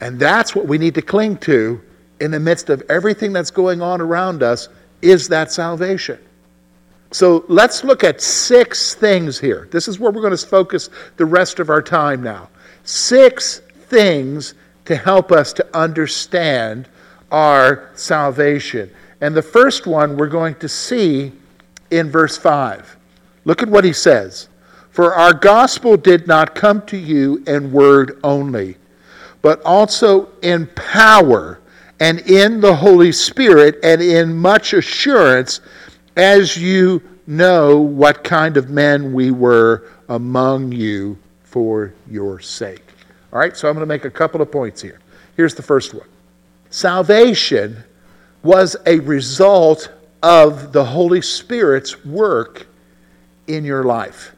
And 0.00 0.18
that's 0.18 0.54
what 0.54 0.66
we 0.66 0.78
need 0.78 0.94
to 0.94 1.02
cling 1.02 1.38
to 1.38 1.80
in 2.20 2.30
the 2.30 2.40
midst 2.40 2.70
of 2.70 2.82
everything 2.88 3.32
that's 3.32 3.50
going 3.50 3.82
on 3.82 4.00
around 4.00 4.42
us 4.42 4.68
is 5.02 5.28
that 5.28 5.52
salvation. 5.52 6.18
So 7.10 7.44
let's 7.48 7.84
look 7.84 8.04
at 8.04 8.20
six 8.20 8.94
things 8.94 9.38
here. 9.38 9.68
This 9.70 9.88
is 9.88 9.98
where 9.98 10.10
we're 10.10 10.20
going 10.20 10.36
to 10.36 10.46
focus 10.46 10.90
the 11.16 11.24
rest 11.24 11.58
of 11.58 11.70
our 11.70 11.80
time 11.80 12.22
now. 12.22 12.50
Six 12.84 13.60
things 13.88 14.54
to 14.84 14.96
help 14.96 15.32
us 15.32 15.52
to 15.54 15.66
understand 15.76 16.88
our 17.30 17.90
salvation. 17.94 18.90
And 19.20 19.34
the 19.34 19.42
first 19.42 19.86
one 19.86 20.16
we're 20.16 20.28
going 20.28 20.54
to 20.56 20.68
see 20.68 21.32
in 21.90 22.10
verse 22.10 22.36
5. 22.36 22.96
Look 23.44 23.62
at 23.62 23.68
what 23.68 23.84
he 23.84 23.92
says. 23.92 24.48
For 24.90 25.14
our 25.14 25.32
gospel 25.32 25.96
did 25.96 26.26
not 26.26 26.54
come 26.54 26.84
to 26.86 26.96
you 26.96 27.42
in 27.46 27.72
word 27.72 28.18
only, 28.24 28.76
but 29.42 29.62
also 29.62 30.28
in 30.42 30.66
power 30.74 31.60
and 32.00 32.20
in 32.20 32.60
the 32.60 32.74
Holy 32.74 33.12
Spirit 33.12 33.78
and 33.82 34.02
in 34.02 34.36
much 34.36 34.72
assurance 34.72 35.60
as 36.18 36.56
you 36.56 37.00
know 37.28 37.78
what 37.78 38.24
kind 38.24 38.56
of 38.56 38.68
men 38.68 39.12
we 39.12 39.30
were 39.30 39.88
among 40.08 40.72
you 40.72 41.16
for 41.44 41.94
your 42.10 42.40
sake. 42.40 42.84
All 43.32 43.38
right, 43.38 43.56
so 43.56 43.68
I'm 43.68 43.74
going 43.74 43.82
to 43.82 43.86
make 43.86 44.04
a 44.04 44.10
couple 44.10 44.42
of 44.42 44.50
points 44.50 44.82
here. 44.82 44.98
Here's 45.36 45.54
the 45.54 45.62
first 45.62 45.94
one 45.94 46.08
Salvation 46.70 47.84
was 48.42 48.76
a 48.84 48.98
result 49.00 49.92
of 50.22 50.72
the 50.72 50.84
Holy 50.84 51.22
Spirit's 51.22 52.04
work 52.04 52.66
in 53.46 53.64
your 53.64 53.84
life. 53.84 54.34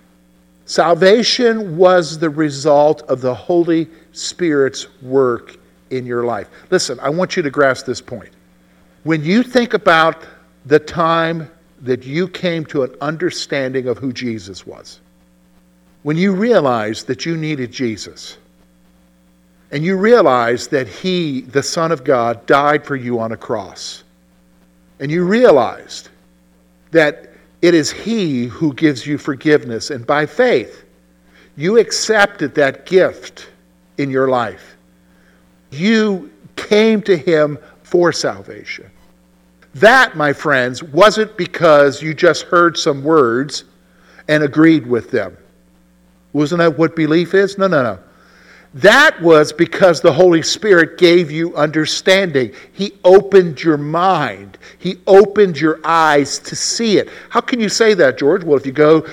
Salvation 0.66 1.76
was 1.76 2.18
the 2.18 2.30
result 2.30 3.02
of 3.02 3.22
the 3.22 3.34
Holy 3.34 3.88
Spirit's 4.12 4.86
work 5.00 5.56
in 5.88 6.04
your 6.06 6.24
life. 6.24 6.48
Listen, 6.70 7.00
I 7.00 7.08
want 7.08 7.36
you 7.36 7.42
to 7.42 7.50
grasp 7.50 7.86
this 7.86 8.00
point. 8.00 8.30
When 9.02 9.24
you 9.24 9.42
think 9.42 9.74
about 9.74 10.22
the 10.66 10.78
time 10.78 11.50
that 11.80 12.04
you 12.04 12.28
came 12.28 12.64
to 12.66 12.82
an 12.82 12.94
understanding 13.00 13.88
of 13.88 13.98
who 13.98 14.12
Jesus 14.12 14.66
was. 14.66 15.00
When 16.02 16.16
you 16.16 16.32
realized 16.32 17.06
that 17.06 17.26
you 17.26 17.36
needed 17.36 17.72
Jesus, 17.72 18.36
and 19.70 19.84
you 19.84 19.96
realized 19.96 20.70
that 20.72 20.88
He, 20.88 21.42
the 21.42 21.62
Son 21.62 21.92
of 21.92 22.04
God, 22.04 22.44
died 22.46 22.84
for 22.84 22.96
you 22.96 23.18
on 23.18 23.32
a 23.32 23.36
cross, 23.36 24.04
and 24.98 25.10
you 25.10 25.24
realized 25.24 26.08
that 26.90 27.30
it 27.62 27.74
is 27.74 27.90
He 27.90 28.46
who 28.46 28.74
gives 28.74 29.06
you 29.06 29.16
forgiveness, 29.18 29.90
and 29.90 30.06
by 30.06 30.26
faith, 30.26 30.84
you 31.56 31.78
accepted 31.78 32.54
that 32.54 32.86
gift 32.86 33.48
in 33.98 34.10
your 34.10 34.28
life. 34.28 34.76
You 35.70 36.30
came 36.56 37.02
to 37.02 37.16
Him 37.16 37.58
for 37.82 38.12
salvation. 38.12 38.90
That, 39.74 40.16
my 40.16 40.32
friends, 40.32 40.82
wasn't 40.82 41.36
because 41.36 42.02
you 42.02 42.12
just 42.14 42.42
heard 42.44 42.76
some 42.76 43.04
words 43.04 43.64
and 44.28 44.42
agreed 44.42 44.86
with 44.86 45.10
them. 45.10 45.36
Wasn't 46.32 46.58
that 46.58 46.78
what 46.78 46.96
belief 46.96 47.34
is? 47.34 47.58
No, 47.58 47.66
no, 47.66 47.82
no. 47.82 47.98
That 48.74 49.20
was 49.20 49.52
because 49.52 50.00
the 50.00 50.12
Holy 50.12 50.42
Spirit 50.42 50.96
gave 50.96 51.30
you 51.30 51.54
understanding. 51.56 52.52
He 52.72 52.92
opened 53.02 53.62
your 53.62 53.76
mind. 53.76 54.58
He 54.78 54.98
opened 55.08 55.60
your 55.60 55.80
eyes 55.82 56.38
to 56.40 56.54
see 56.54 56.98
it. 56.98 57.08
How 57.30 57.40
can 57.40 57.58
you 57.58 57.68
say 57.68 57.94
that, 57.94 58.16
George? 58.16 58.44
Well, 58.44 58.56
if 58.56 58.64
you 58.64 58.72
go 58.72 59.04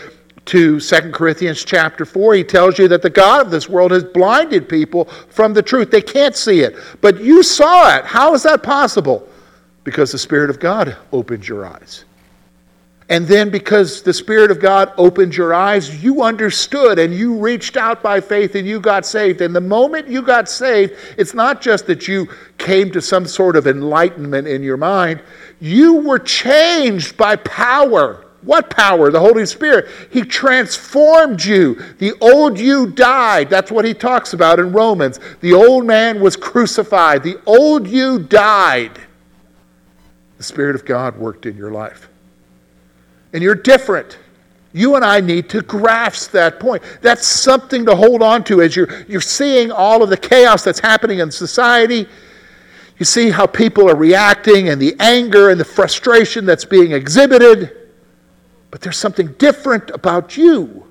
to 0.46 0.80
2 0.80 1.12
Corinthians 1.12 1.66
chapter 1.66 2.06
4, 2.06 2.36
he 2.36 2.44
tells 2.44 2.78
you 2.78 2.88
that 2.88 3.02
the 3.02 3.10
God 3.10 3.46
of 3.46 3.52
this 3.52 3.68
world 3.68 3.92
has 3.92 4.04
blinded 4.04 4.70
people 4.70 5.06
from 5.06 5.54
the 5.54 5.64
truth. 5.64 5.90
They 5.90 6.02
can't 6.02 6.36
see 6.36 6.62
it. 6.62 6.76
But 7.02 7.20
you 7.20 7.42
saw 7.42 7.98
it. 7.98 8.06
How 8.06 8.36
is 8.36 8.44
that 8.44 8.62
possible? 8.62 9.28
Because 9.88 10.12
the 10.12 10.18
Spirit 10.18 10.50
of 10.50 10.60
God 10.60 10.98
opened 11.14 11.48
your 11.48 11.66
eyes. 11.66 12.04
And 13.08 13.26
then, 13.26 13.50
because 13.50 14.02
the 14.02 14.12
Spirit 14.12 14.52
of 14.52 14.60
God 14.60 14.92
opened 14.98 15.34
your 15.34 15.54
eyes, 15.54 16.04
you 16.04 16.24
understood 16.24 17.00
and 17.00 17.14
you 17.14 17.38
reached 17.38 17.78
out 17.78 18.04
by 18.04 18.20
faith 18.20 18.56
and 18.56 18.68
you 18.68 18.82
got 18.82 19.06
saved. 19.06 19.40
And 19.40 19.56
the 19.56 19.62
moment 19.62 20.10
you 20.10 20.22
got 20.22 20.50
saved, 20.50 20.96
it's 21.18 21.34
not 21.34 21.62
just 21.62 21.88
that 21.88 22.06
you 22.06 22.28
came 22.58 22.92
to 22.92 23.02
some 23.02 23.26
sort 23.26 23.56
of 23.56 23.66
enlightenment 23.66 24.46
in 24.46 24.62
your 24.62 24.76
mind, 24.76 25.22
you 25.62 26.02
were 26.02 26.20
changed 26.20 27.16
by 27.16 27.38
power. 27.38 28.26
What 28.42 28.70
power? 28.70 29.10
The 29.10 29.22
Holy 29.22 29.46
Spirit. 29.46 29.88
He 30.12 30.24
transformed 30.24 31.46
you. 31.46 31.82
The 32.00 32.12
old 32.20 32.60
you 32.60 32.88
died. 32.88 33.50
That's 33.50 33.72
what 33.72 33.86
he 33.86 33.94
talks 33.94 34.34
about 34.34 34.60
in 34.60 34.74
Romans. 34.74 35.22
The 35.40 35.54
old 35.54 35.86
man 35.86 36.20
was 36.20 36.36
crucified, 36.36 37.24
the 37.24 37.40
old 37.46 37.88
you 37.88 38.20
died 38.20 39.00
the 40.38 40.44
Spirit 40.44 40.76
of 40.76 40.86
God 40.86 41.18
worked 41.18 41.46
in 41.46 41.58
your 41.58 41.72
life. 41.72 42.10
And 43.34 43.44
you're 43.44 43.56
different. 43.56 44.18
You 44.74 44.96
and 44.96 45.04
I 45.04 45.20
need 45.20 45.50
to 45.50 45.62
grasp 45.62 46.32
that 46.32 46.60
point. 46.60 46.84
That's 47.02 47.26
something 47.26 47.86
to 47.86 47.96
hold 47.96 48.22
on 48.22 48.44
to 48.46 48.62
as 48.62 48.76
you're, 48.76 49.04
you're 49.08 49.22
seeing 49.22 49.72
all 49.72 50.04
of 50.04 50.10
the 50.10 50.18
chaos 50.18 50.64
that's 50.64 50.80
happening 50.80 51.20
in 51.20 51.32
society. 51.32 52.08
You 53.00 53.06
see 53.06 53.30
how 53.30 53.48
people 53.48 53.90
are 53.90 53.96
reacting 53.96 54.70
and 54.70 54.82
the 54.82 54.96
anger 55.00 55.50
and 55.50 55.60
the 55.60 55.66
frustration 55.66 56.46
that's 56.46 56.66
being 56.66 56.92
exhibited. 56.92 57.90
But 58.72 58.82
there's 58.82 58.98
something 58.98 59.28
different 59.34 59.90
about 59.92 60.38
you. 60.38 60.87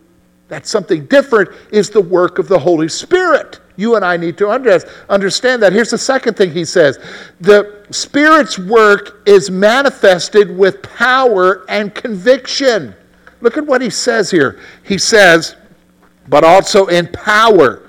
That 0.49 0.67
something 0.67 1.07
different 1.07 1.51
is 1.73 1.91
the 1.91 2.01
work 2.01 2.39
of 2.39 2.47
the 2.49 2.59
Holy 2.59 2.89
Spirit. 2.89 3.61
You 3.77 3.97
and 3.97 4.05
I 4.05 4.17
need 4.17 4.39
to 4.39 4.49
understand 4.49 5.63
that. 5.63 5.73
Here's 5.73 5.91
the 5.91 5.99
second 5.99 6.37
thing 6.37 6.51
he 6.53 6.65
says 6.65 6.99
the 7.41 7.85
Spirit's 7.91 8.59
work 8.59 9.23
is 9.27 9.51
manifested 9.51 10.57
with 10.57 10.83
power 10.83 11.65
and 11.69 11.95
conviction. 11.95 12.95
Look 13.41 13.59
at 13.59 13.67
what 13.67 13.83
he 13.83 13.91
says 13.91 14.31
here. 14.31 14.61
He 14.83 14.99
says, 14.99 15.57
but 16.29 16.43
also 16.43 16.87
in 16.87 17.09
power 17.09 17.89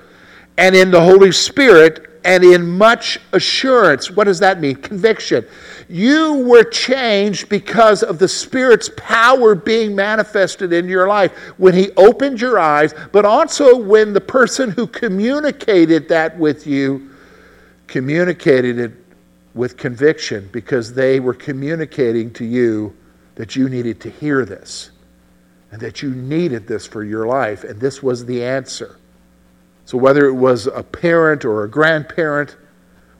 and 0.58 0.76
in 0.76 0.90
the 0.90 1.00
Holy 1.00 1.32
Spirit 1.32 2.07
and 2.24 2.44
in 2.44 2.66
much 2.66 3.18
assurance. 3.32 4.10
What 4.10 4.24
does 4.24 4.40
that 4.40 4.60
mean? 4.60 4.76
Conviction. 4.76 5.46
You 5.88 6.38
were 6.46 6.64
changed 6.64 7.48
because 7.48 8.02
of 8.02 8.18
the 8.18 8.28
Spirit's 8.28 8.90
power 8.96 9.54
being 9.54 9.94
manifested 9.94 10.72
in 10.72 10.88
your 10.88 11.08
life 11.08 11.32
when 11.56 11.74
He 11.74 11.90
opened 11.96 12.40
your 12.40 12.58
eyes, 12.58 12.94
but 13.12 13.24
also 13.24 13.76
when 13.76 14.12
the 14.12 14.20
person 14.20 14.70
who 14.70 14.86
communicated 14.86 16.08
that 16.08 16.38
with 16.38 16.66
you 16.66 17.10
communicated 17.86 18.78
it 18.78 18.92
with 19.54 19.76
conviction 19.76 20.48
because 20.52 20.94
they 20.94 21.18
were 21.18 21.34
communicating 21.34 22.32
to 22.34 22.44
you 22.44 22.94
that 23.34 23.56
you 23.56 23.68
needed 23.68 24.00
to 24.00 24.10
hear 24.10 24.44
this 24.44 24.90
and 25.72 25.80
that 25.80 26.02
you 26.02 26.10
needed 26.10 26.66
this 26.66 26.86
for 26.86 27.02
your 27.02 27.26
life, 27.26 27.64
and 27.64 27.80
this 27.80 28.02
was 28.02 28.24
the 28.24 28.42
answer. 28.44 28.96
So, 29.88 29.96
whether 29.96 30.26
it 30.26 30.34
was 30.34 30.66
a 30.66 30.82
parent 30.82 31.46
or 31.46 31.64
a 31.64 31.70
grandparent, 31.70 32.58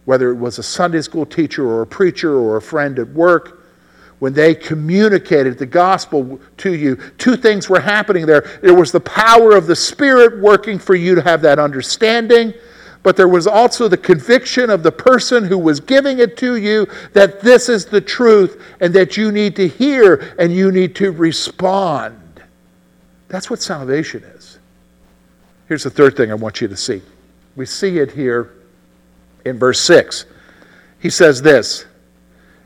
whether 0.05 0.29
it 0.29 0.35
was 0.35 0.59
a 0.59 0.63
Sunday 0.63 1.01
school 1.01 1.25
teacher 1.25 1.67
or 1.67 1.81
a 1.81 1.87
preacher 1.87 2.37
or 2.37 2.59
a 2.59 2.61
friend 2.61 2.99
at 2.99 3.09
work, 3.09 3.63
when 4.19 4.35
they 4.35 4.55
communicated 4.55 5.57
the 5.57 5.65
gospel 5.65 6.39
to 6.59 6.75
you, 6.75 6.97
two 7.17 7.37
things 7.37 7.71
were 7.71 7.81
happening 7.81 8.27
there. 8.27 8.43
There 8.61 8.75
was 8.75 8.93
the 8.93 9.01
power 9.01 9.57
of 9.57 9.67
the 9.67 9.75
Spirit 9.75 10.43
working 10.43 10.79
for 10.79 10.95
you 10.95 11.15
to 11.15 11.23
have 11.23 11.41
that 11.41 11.59
understanding, 11.59 12.53
but 13.03 13.17
there 13.17 13.29
was 13.29 13.47
also 13.47 13.89
the 13.89 13.97
conviction 13.97 14.69
of 14.69 14.83
the 14.83 14.93
person 14.93 15.45
who 15.45 15.57
was 15.57 15.81
giving 15.81 16.19
it 16.19 16.37
to 16.37 16.57
you 16.57 16.87
that 17.15 17.41
this 17.41 17.71
is 17.71 17.87
the 17.87 18.03
truth 18.03 18.63
and 18.81 18.93
that 18.93 19.17
you 19.17 19.33
need 19.33 19.57
to 19.57 19.69
hear 19.69 20.35
and 20.39 20.53
you 20.53 20.71
need 20.71 20.95
to 20.97 21.13
respond. 21.13 22.43
That's 23.29 23.49
what 23.49 23.63
salvation 23.63 24.23
is. 24.23 24.58
Here's 25.69 25.85
the 25.85 25.91
third 25.91 26.17
thing 26.17 26.31
I 26.31 26.35
want 26.35 26.61
you 26.61 26.69
to 26.69 26.77
see. 26.77 27.03
We 27.55 27.67
see 27.67 27.99
it 27.99 28.13
here 28.13 28.55
in 29.45 29.59
verse 29.59 29.81
6. 29.81 30.25
He 30.99 31.11
says 31.11 31.43
this 31.43 31.85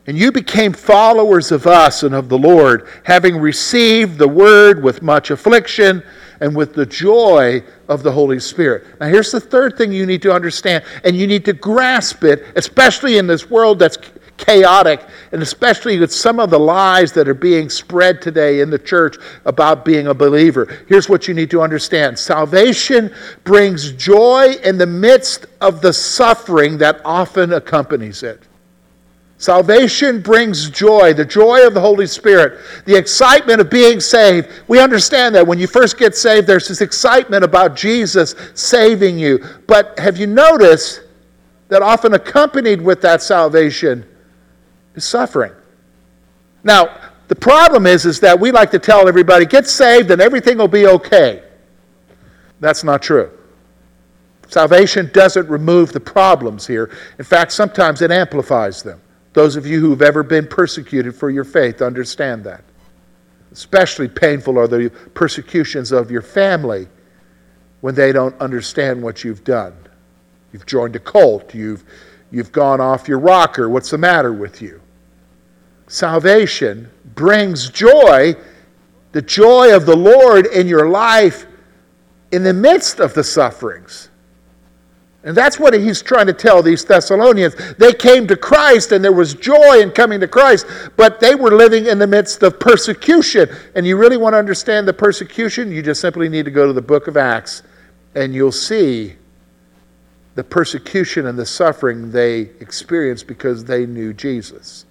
And 0.07 0.17
you 0.17 0.31
became 0.31 0.71
followers 0.71 1.51
of 1.51 1.67
us 1.67 2.03
and 2.03 2.15
of 2.15 2.29
the 2.29 2.37
Lord, 2.37 2.87
having 3.03 3.37
received 3.37 4.17
the 4.17 4.27
word 4.27 4.81
with 4.81 5.01
much 5.01 5.31
affliction 5.31 6.01
and 6.39 6.55
with 6.55 6.73
the 6.73 6.85
joy 6.85 7.61
of 7.89 8.03
the 8.03 8.11
Holy 8.11 8.39
Spirit. 8.39 8.85
Now, 8.99 9.07
here's 9.07 9.31
the 9.31 9.39
third 9.39 9.77
thing 9.77 9.91
you 9.91 10.05
need 10.05 10.21
to 10.21 10.33
understand, 10.33 10.83
and 11.03 11.15
you 11.15 11.27
need 11.27 11.45
to 11.45 11.53
grasp 11.53 12.23
it, 12.23 12.45
especially 12.55 13.17
in 13.17 13.27
this 13.27 13.49
world 13.49 13.79
that's 13.79 13.97
chaotic, 14.37 15.01
and 15.31 15.41
especially 15.41 15.99
with 15.99 16.11
some 16.11 16.39
of 16.39 16.49
the 16.49 16.59
lies 16.59 17.11
that 17.13 17.27
are 17.27 17.33
being 17.33 17.69
spread 17.69 18.21
today 18.21 18.59
in 18.61 18.69
the 18.69 18.79
church 18.79 19.17
about 19.45 19.85
being 19.85 20.07
a 20.07 20.13
believer. 20.13 20.85
Here's 20.87 21.07
what 21.07 21.27
you 21.27 21.33
need 21.33 21.51
to 21.51 21.61
understand 21.61 22.17
salvation 22.17 23.13
brings 23.43 23.91
joy 23.91 24.55
in 24.63 24.77
the 24.77 24.87
midst 24.87 25.45
of 25.61 25.81
the 25.81 25.93
suffering 25.93 26.77
that 26.79 27.01
often 27.05 27.53
accompanies 27.53 28.23
it. 28.23 28.41
Salvation 29.37 30.21
brings 30.21 30.69
joy, 30.69 31.13
the 31.13 31.25
joy 31.25 31.67
of 31.67 31.73
the 31.73 31.81
Holy 31.81 32.07
Spirit, 32.07 32.61
the 32.85 32.95
excitement 32.95 33.59
of 33.59 33.69
being 33.69 33.99
saved. 33.99 34.47
We 34.69 34.79
understand 34.79 35.35
that 35.35 35.45
when 35.45 35.59
you 35.59 35.67
first 35.67 35.97
get 35.97 36.15
saved, 36.15 36.47
there's 36.47 36.69
this 36.69 36.79
excitement 36.79 37.43
about 37.43 37.75
Jesus 37.75 38.35
saving 38.53 39.19
you. 39.19 39.43
But 39.67 39.99
have 39.99 40.15
you 40.15 40.27
noticed 40.27 41.01
that 41.67 41.81
often 41.81 42.13
accompanied 42.13 42.81
with 42.81 43.01
that 43.01 43.21
salvation 43.21 44.05
is 44.95 45.05
suffering. 45.05 45.53
Now, 46.63 46.97
the 47.27 47.35
problem 47.35 47.85
is, 47.85 48.05
is 48.05 48.19
that 48.19 48.39
we 48.39 48.51
like 48.51 48.71
to 48.71 48.79
tell 48.79 49.07
everybody, 49.07 49.45
get 49.45 49.67
saved 49.67 50.11
and 50.11 50.21
everything 50.21 50.57
will 50.57 50.67
be 50.67 50.87
okay. 50.87 51.43
That's 52.59 52.83
not 52.83 53.01
true. 53.01 53.31
Salvation 54.47 55.09
doesn't 55.13 55.49
remove 55.49 55.93
the 55.93 55.99
problems 55.99 56.67
here. 56.67 56.91
In 57.17 57.25
fact, 57.25 57.51
sometimes 57.51 58.01
it 58.01 58.11
amplifies 58.11 58.83
them. 58.83 59.01
Those 59.33 59.55
of 59.55 59.65
you 59.65 59.79
who've 59.79 60.01
ever 60.01 60.21
been 60.21 60.47
persecuted 60.47 61.15
for 61.15 61.29
your 61.31 61.43
faith 61.43 61.81
understand 61.81 62.43
that. 62.43 62.63
Especially 63.51 64.07
painful 64.07 64.59
are 64.59 64.67
the 64.67 64.91
persecutions 65.15 65.91
of 65.91 66.11
your 66.11 66.21
family 66.21 66.87
when 67.81 67.95
they 67.95 68.11
don't 68.11 68.39
understand 68.39 69.01
what 69.01 69.23
you've 69.23 69.43
done. 69.43 69.75
You've 70.51 70.67
joined 70.67 70.95
a 70.95 70.99
cult, 70.99 71.55
you've, 71.55 71.83
you've 72.29 72.51
gone 72.51 72.79
off 72.79 73.07
your 73.07 73.19
rocker. 73.19 73.69
What's 73.69 73.89
the 73.89 73.97
matter 73.97 74.31
with 74.31 74.61
you? 74.61 74.82
Salvation 75.93 76.89
brings 77.13 77.69
joy, 77.69 78.35
the 79.11 79.21
joy 79.21 79.75
of 79.75 79.85
the 79.85 79.95
Lord 79.95 80.47
in 80.47 80.67
your 80.67 80.89
life 80.89 81.45
in 82.31 82.41
the 82.41 82.53
midst 82.53 82.99
of 82.99 83.13
the 83.13 83.23
sufferings. 83.23 84.09
And 85.23 85.37
that's 85.37 85.59
what 85.59 85.73
he's 85.75 86.01
trying 86.01 86.25
to 86.25 86.33
tell 86.33 86.63
these 86.63 86.83
Thessalonians. 86.83 87.55
They 87.75 87.93
came 87.93 88.25
to 88.27 88.35
Christ 88.35 88.91
and 88.91 89.05
there 89.05 89.13
was 89.13 89.35
joy 89.35 89.81
in 89.81 89.91
coming 89.91 90.19
to 90.19 90.27
Christ, 90.27 90.65
but 90.97 91.19
they 91.19 91.35
were 91.35 91.55
living 91.55 91.85
in 91.85 91.99
the 91.99 92.07
midst 92.07 92.41
of 92.41 92.59
persecution. 92.59 93.47
And 93.75 93.85
you 93.85 93.95
really 93.95 94.17
want 94.17 94.33
to 94.33 94.39
understand 94.39 94.87
the 94.87 94.93
persecution? 94.93 95.71
You 95.71 95.83
just 95.83 96.01
simply 96.01 96.27
need 96.27 96.45
to 96.45 96.51
go 96.51 96.65
to 96.65 96.73
the 96.73 96.81
book 96.81 97.07
of 97.07 97.17
Acts 97.17 97.61
and 98.15 98.33
you'll 98.33 98.51
see 98.51 99.13
the 100.33 100.43
persecution 100.43 101.27
and 101.27 101.37
the 101.37 101.45
suffering 101.45 102.09
they 102.09 102.49
experienced 102.59 103.27
because 103.27 103.63
they 103.63 103.85
knew 103.85 104.11
Jesus. 104.11 104.85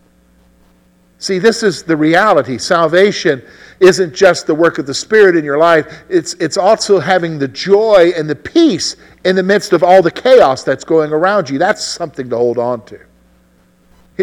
See, 1.22 1.38
this 1.38 1.62
is 1.62 1.84
the 1.84 1.96
reality. 1.96 2.58
Salvation 2.58 3.44
isn't 3.78 4.12
just 4.12 4.48
the 4.48 4.54
work 4.56 4.78
of 4.78 4.86
the 4.86 4.94
Spirit 4.94 5.36
in 5.36 5.44
your 5.44 5.56
life, 5.56 6.02
it's, 6.08 6.34
it's 6.34 6.56
also 6.56 6.98
having 6.98 7.38
the 7.38 7.46
joy 7.46 8.10
and 8.16 8.28
the 8.28 8.34
peace 8.34 8.96
in 9.24 9.36
the 9.36 9.42
midst 9.42 9.72
of 9.72 9.84
all 9.84 10.02
the 10.02 10.10
chaos 10.10 10.64
that's 10.64 10.82
going 10.82 11.12
around 11.12 11.48
you. 11.48 11.58
That's 11.58 11.84
something 11.84 12.28
to 12.28 12.36
hold 12.36 12.58
on 12.58 12.84
to. 12.86 12.98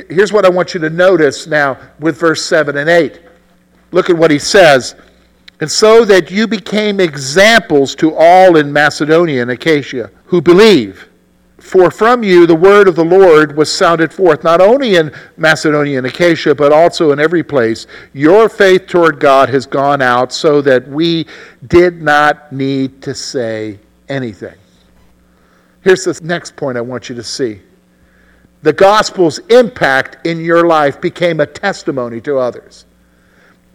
Here's 0.09 0.33
what 0.33 0.43
I 0.43 0.49
want 0.49 0.73
you 0.73 0.81
to 0.81 0.89
notice 0.89 1.47
now 1.47 1.77
with 2.01 2.19
verse 2.19 2.43
7 2.43 2.75
and 2.75 2.89
8. 2.89 3.21
Look 3.93 4.09
at 4.09 4.17
what 4.17 4.29
he 4.29 4.37
says. 4.37 4.95
And 5.61 5.71
so 5.71 6.03
that 6.03 6.29
you 6.29 6.47
became 6.47 6.99
examples 6.99 7.95
to 7.95 8.13
all 8.13 8.57
in 8.57 8.73
Macedonia 8.73 9.41
and 9.41 9.51
Achaia 9.51 10.11
who 10.25 10.41
believe. 10.41 11.08
For 11.69 11.91
from 11.91 12.23
you 12.23 12.47
the 12.47 12.55
word 12.55 12.87
of 12.87 12.95
the 12.95 13.05
Lord 13.05 13.55
was 13.55 13.71
sounded 13.71 14.11
forth, 14.11 14.43
not 14.43 14.59
only 14.59 14.95
in 14.95 15.11
Macedonia 15.37 15.99
and 15.99 16.07
Achaia, 16.07 16.55
but 16.55 16.71
also 16.71 17.11
in 17.11 17.19
every 17.19 17.43
place. 17.43 17.85
Your 18.11 18.49
faith 18.49 18.87
toward 18.87 19.19
God 19.19 19.49
has 19.49 19.67
gone 19.67 20.01
out 20.01 20.33
so 20.33 20.63
that 20.63 20.87
we 20.87 21.27
did 21.67 22.01
not 22.01 22.51
need 22.51 23.03
to 23.03 23.13
say 23.13 23.77
anything. 24.07 24.55
Here's 25.81 26.05
the 26.05 26.19
next 26.23 26.55
point 26.55 26.75
I 26.75 26.81
want 26.81 27.07
you 27.07 27.13
to 27.13 27.23
see 27.23 27.61
the 28.63 28.73
gospel's 28.73 29.37
impact 29.49 30.25
in 30.25 30.43
your 30.43 30.65
life 30.65 30.99
became 30.99 31.39
a 31.39 31.45
testimony 31.45 32.19
to 32.21 32.39
others. 32.39 32.87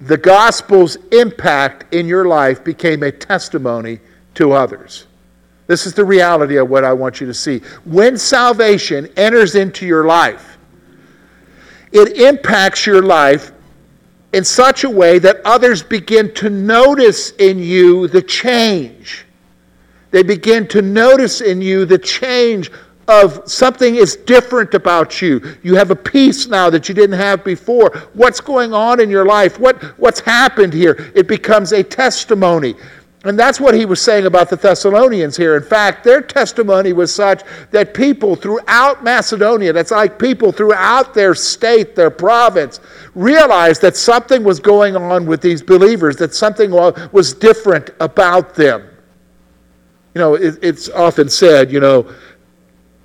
The 0.00 0.18
gospel's 0.18 0.96
impact 1.12 1.94
in 1.94 2.08
your 2.08 2.24
life 2.24 2.64
became 2.64 3.04
a 3.04 3.12
testimony 3.12 4.00
to 4.34 4.50
others. 4.50 5.06
This 5.66 5.86
is 5.86 5.94
the 5.94 6.04
reality 6.04 6.56
of 6.56 6.68
what 6.68 6.84
I 6.84 6.92
want 6.92 7.20
you 7.20 7.26
to 7.26 7.34
see. 7.34 7.60
When 7.84 8.18
salvation 8.18 9.08
enters 9.16 9.54
into 9.54 9.86
your 9.86 10.04
life, 10.04 10.58
it 11.92 12.18
impacts 12.18 12.86
your 12.86 13.02
life 13.02 13.52
in 14.32 14.44
such 14.44 14.84
a 14.84 14.90
way 14.90 15.18
that 15.20 15.40
others 15.44 15.82
begin 15.82 16.34
to 16.34 16.50
notice 16.50 17.30
in 17.32 17.58
you 17.58 18.08
the 18.08 18.20
change. 18.20 19.24
They 20.10 20.22
begin 20.22 20.66
to 20.68 20.82
notice 20.82 21.40
in 21.40 21.62
you 21.62 21.84
the 21.84 21.98
change 21.98 22.70
of 23.06 23.42
something 23.50 23.96
is 23.96 24.16
different 24.16 24.74
about 24.74 25.20
you. 25.20 25.56
You 25.62 25.74
have 25.76 25.90
a 25.90 25.96
peace 25.96 26.46
now 26.46 26.70
that 26.70 26.88
you 26.88 26.94
didn't 26.94 27.18
have 27.18 27.44
before. 27.44 27.90
What's 28.14 28.40
going 28.40 28.72
on 28.72 29.00
in 29.00 29.10
your 29.10 29.26
life? 29.26 29.58
What, 29.58 29.82
what's 29.98 30.20
happened 30.20 30.72
here? 30.72 31.12
It 31.14 31.28
becomes 31.28 31.72
a 31.72 31.82
testimony. 31.82 32.74
And 33.24 33.38
that's 33.38 33.58
what 33.58 33.74
he 33.74 33.86
was 33.86 34.02
saying 34.02 34.26
about 34.26 34.50
the 34.50 34.56
Thessalonians 34.56 35.34
here. 35.34 35.56
In 35.56 35.62
fact, 35.62 36.04
their 36.04 36.20
testimony 36.20 36.92
was 36.92 37.12
such 37.12 37.42
that 37.70 37.94
people 37.94 38.36
throughout 38.36 39.02
Macedonia, 39.02 39.72
that's 39.72 39.90
like 39.90 40.18
people 40.18 40.52
throughout 40.52 41.14
their 41.14 41.34
state, 41.34 41.96
their 41.96 42.10
province, 42.10 42.80
realized 43.14 43.80
that 43.80 43.96
something 43.96 44.44
was 44.44 44.60
going 44.60 44.94
on 44.94 45.24
with 45.24 45.40
these 45.40 45.62
believers, 45.62 46.16
that 46.16 46.34
something 46.34 46.70
was 46.70 47.32
different 47.32 47.90
about 48.00 48.54
them. 48.54 48.86
You 50.14 50.20
know, 50.20 50.34
it's 50.34 50.90
often 50.90 51.30
said, 51.30 51.72
you 51.72 51.80
know, 51.80 52.12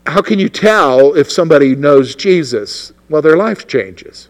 how 0.05 0.21
can 0.21 0.37
you 0.37 0.49
tell 0.49 1.15
if 1.15 1.31
somebody 1.31 1.75
knows 1.75 2.13
Jesus? 2.13 2.91
Well, 3.09 3.21
their 3.21 3.37
life 3.37 3.67
changes. 3.67 4.29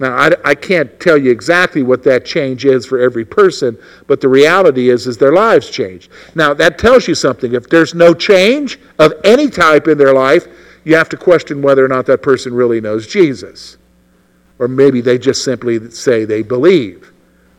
Now, 0.00 0.16
I, 0.16 0.30
I 0.44 0.54
can't 0.54 0.98
tell 1.00 1.18
you 1.18 1.30
exactly 1.30 1.82
what 1.82 2.04
that 2.04 2.24
change 2.24 2.64
is 2.64 2.86
for 2.86 3.00
every 3.00 3.24
person, 3.24 3.76
but 4.06 4.20
the 4.20 4.28
reality 4.28 4.90
is, 4.90 5.06
is 5.06 5.18
their 5.18 5.32
lives 5.32 5.70
change. 5.70 6.08
Now, 6.34 6.54
that 6.54 6.78
tells 6.78 7.08
you 7.08 7.14
something. 7.14 7.54
If 7.54 7.68
there's 7.68 7.94
no 7.94 8.14
change 8.14 8.78
of 8.98 9.12
any 9.24 9.50
type 9.50 9.88
in 9.88 9.98
their 9.98 10.14
life, 10.14 10.46
you 10.84 10.94
have 10.94 11.08
to 11.08 11.16
question 11.16 11.62
whether 11.62 11.84
or 11.84 11.88
not 11.88 12.06
that 12.06 12.22
person 12.22 12.54
really 12.54 12.80
knows 12.80 13.06
Jesus. 13.06 13.76
Or 14.58 14.68
maybe 14.68 15.00
they 15.00 15.18
just 15.18 15.44
simply 15.44 15.90
say 15.90 16.24
they 16.24 16.42
believe. 16.42 17.12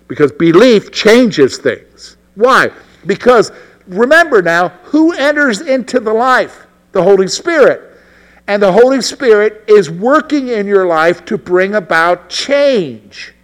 Because 0.08 0.32
belief 0.32 0.92
changes 0.92 1.58
things. 1.58 2.18
Why? 2.36 2.72
Because 3.06 3.52
remember 3.88 4.42
now, 4.42 4.70
who 4.84 5.12
enters 5.14 5.62
into 5.62 6.00
the 6.00 6.14
life? 6.14 6.66
The 6.94 7.04
Holy 7.04 7.28
Spirit. 7.28 7.89
And 8.50 8.64
the 8.64 8.72
Holy 8.72 9.00
Spirit 9.04 9.64
is 9.68 9.92
working 9.92 10.48
in 10.48 10.66
your 10.66 10.88
life 10.88 11.24
to 11.26 11.38
bring 11.38 11.76
about 11.76 12.30
change. 12.30 13.36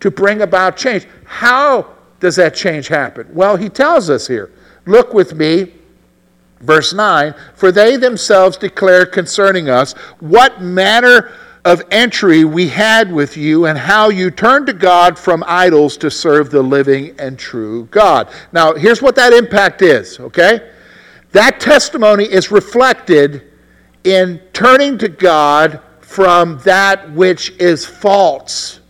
To 0.00 0.10
bring 0.10 0.40
about 0.40 0.74
change. 0.74 1.06
How 1.26 1.94
does 2.18 2.36
that 2.36 2.54
change 2.54 2.88
happen? 2.88 3.28
Well, 3.34 3.56
he 3.56 3.68
tells 3.68 4.08
us 4.08 4.26
here. 4.26 4.50
Look 4.86 5.12
with 5.12 5.34
me, 5.34 5.74
verse 6.60 6.94
9. 6.94 7.34
For 7.56 7.70
they 7.70 7.98
themselves 7.98 8.56
declare 8.56 9.04
concerning 9.04 9.68
us 9.68 9.92
what 10.18 10.62
manner 10.62 11.30
of 11.66 11.82
entry 11.90 12.46
we 12.46 12.68
had 12.68 13.12
with 13.12 13.36
you 13.36 13.66
and 13.66 13.76
how 13.76 14.08
you 14.08 14.30
turned 14.30 14.66
to 14.68 14.72
God 14.72 15.18
from 15.18 15.44
idols 15.46 15.98
to 15.98 16.10
serve 16.10 16.50
the 16.50 16.62
living 16.62 17.14
and 17.18 17.38
true 17.38 17.84
God. 17.90 18.30
Now, 18.52 18.72
here's 18.72 19.02
what 19.02 19.14
that 19.16 19.34
impact 19.34 19.82
is, 19.82 20.18
okay? 20.18 20.70
That 21.32 21.60
testimony 21.60 22.24
is 22.24 22.50
reflected 22.50 23.47
in 24.04 24.40
turning 24.52 24.98
to 24.98 25.08
God 25.08 25.80
from 26.00 26.58
that 26.64 27.10
which 27.12 27.50
is 27.58 27.84
false. 27.84 28.80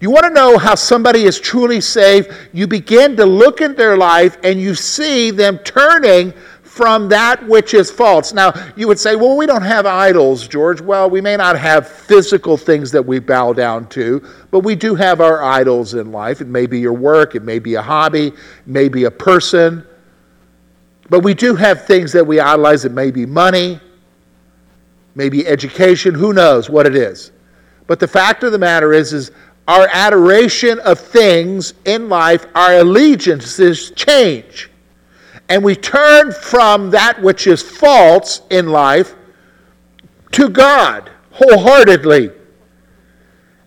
You 0.00 0.10
want 0.10 0.24
to 0.24 0.30
know 0.30 0.56
how 0.56 0.74
somebody 0.74 1.24
is 1.24 1.38
truly 1.38 1.80
saved? 1.80 2.32
You 2.52 2.66
begin 2.66 3.16
to 3.16 3.26
look 3.26 3.60
at 3.60 3.76
their 3.76 3.96
life 3.96 4.38
and 4.42 4.60
you 4.60 4.74
see 4.74 5.30
them 5.30 5.58
turning 5.58 6.32
from 6.62 7.08
that 7.10 7.46
which 7.46 7.74
is 7.74 7.90
false. 7.90 8.32
Now, 8.32 8.52
you 8.76 8.88
would 8.88 8.98
say, 8.98 9.14
well, 9.14 9.36
we 9.36 9.44
don't 9.44 9.62
have 9.62 9.84
idols, 9.84 10.48
George. 10.48 10.80
Well, 10.80 11.10
we 11.10 11.20
may 11.20 11.36
not 11.36 11.58
have 11.58 11.86
physical 11.86 12.56
things 12.56 12.90
that 12.92 13.04
we 13.04 13.18
bow 13.18 13.52
down 13.52 13.88
to, 13.88 14.26
but 14.50 14.60
we 14.60 14.76
do 14.76 14.94
have 14.94 15.20
our 15.20 15.42
idols 15.42 15.94
in 15.94 16.12
life. 16.12 16.40
It 16.40 16.46
may 16.46 16.66
be 16.66 16.78
your 16.78 16.92
work, 16.94 17.34
it 17.34 17.42
may 17.42 17.58
be 17.58 17.74
a 17.74 17.82
hobby, 17.82 18.28
it 18.28 18.34
may 18.66 18.88
be 18.88 19.04
a 19.04 19.10
person. 19.10 19.84
But 21.10 21.20
we 21.20 21.34
do 21.34 21.56
have 21.56 21.86
things 21.86 22.12
that 22.12 22.26
we 22.26 22.40
idolize. 22.40 22.84
It 22.84 22.92
may 22.92 23.10
be 23.10 23.26
money, 23.26 23.80
maybe 25.14 25.46
education, 25.46 26.14
who 26.14 26.32
knows 26.32 26.70
what 26.70 26.86
it 26.86 26.94
is. 26.94 27.32
But 27.86 28.00
the 28.00 28.08
fact 28.08 28.42
of 28.44 28.52
the 28.52 28.58
matter 28.58 28.92
is, 28.92 29.12
is 29.12 29.32
our 29.66 29.88
adoration 29.92 30.78
of 30.80 30.98
things 30.98 31.74
in 31.84 32.08
life, 32.08 32.46
our 32.54 32.78
allegiances 32.78 33.90
change. 33.92 34.70
And 35.48 35.64
we 35.64 35.74
turn 35.74 36.32
from 36.32 36.90
that 36.90 37.20
which 37.20 37.46
is 37.46 37.62
false 37.62 38.42
in 38.50 38.68
life 38.68 39.14
to 40.32 40.48
God 40.48 41.10
wholeheartedly. 41.32 42.30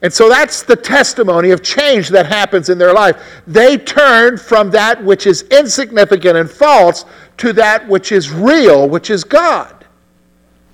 And 0.01 0.12
so 0.12 0.27
that's 0.27 0.63
the 0.63 0.75
testimony 0.75 1.51
of 1.51 1.63
change 1.63 2.10
that 2.10 2.25
happens 2.25 2.69
in 2.69 2.77
their 2.77 2.93
life. 2.93 3.41
They 3.47 3.77
turn 3.77 4.38
from 4.38 4.69
that 4.71 5.01
which 5.01 5.25
is 5.25 5.43
insignificant 5.43 6.38
and 6.38 6.49
false 6.49 7.06
to 7.38 7.53
that 7.53 7.88
which 7.88 8.12
is 8.12 8.29
real, 8.29 8.89
which 8.89 9.10
is 9.10 9.23
God. 9.23 9.83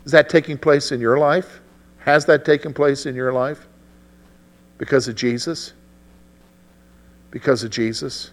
Is 0.10 0.14
that 0.14 0.28
taking 0.28 0.58
place 0.58 0.92
in 0.92 1.00
your 1.00 1.20
life? 1.20 1.62
Has 2.00 2.26
that 2.26 2.44
taken 2.44 2.74
place 2.74 3.06
in 3.06 3.14
your 3.14 3.32
life? 3.32 3.68
Because 4.80 5.08
of 5.08 5.14
Jesus? 5.14 5.74
Because 7.30 7.64
of 7.64 7.70
Jesus? 7.70 8.32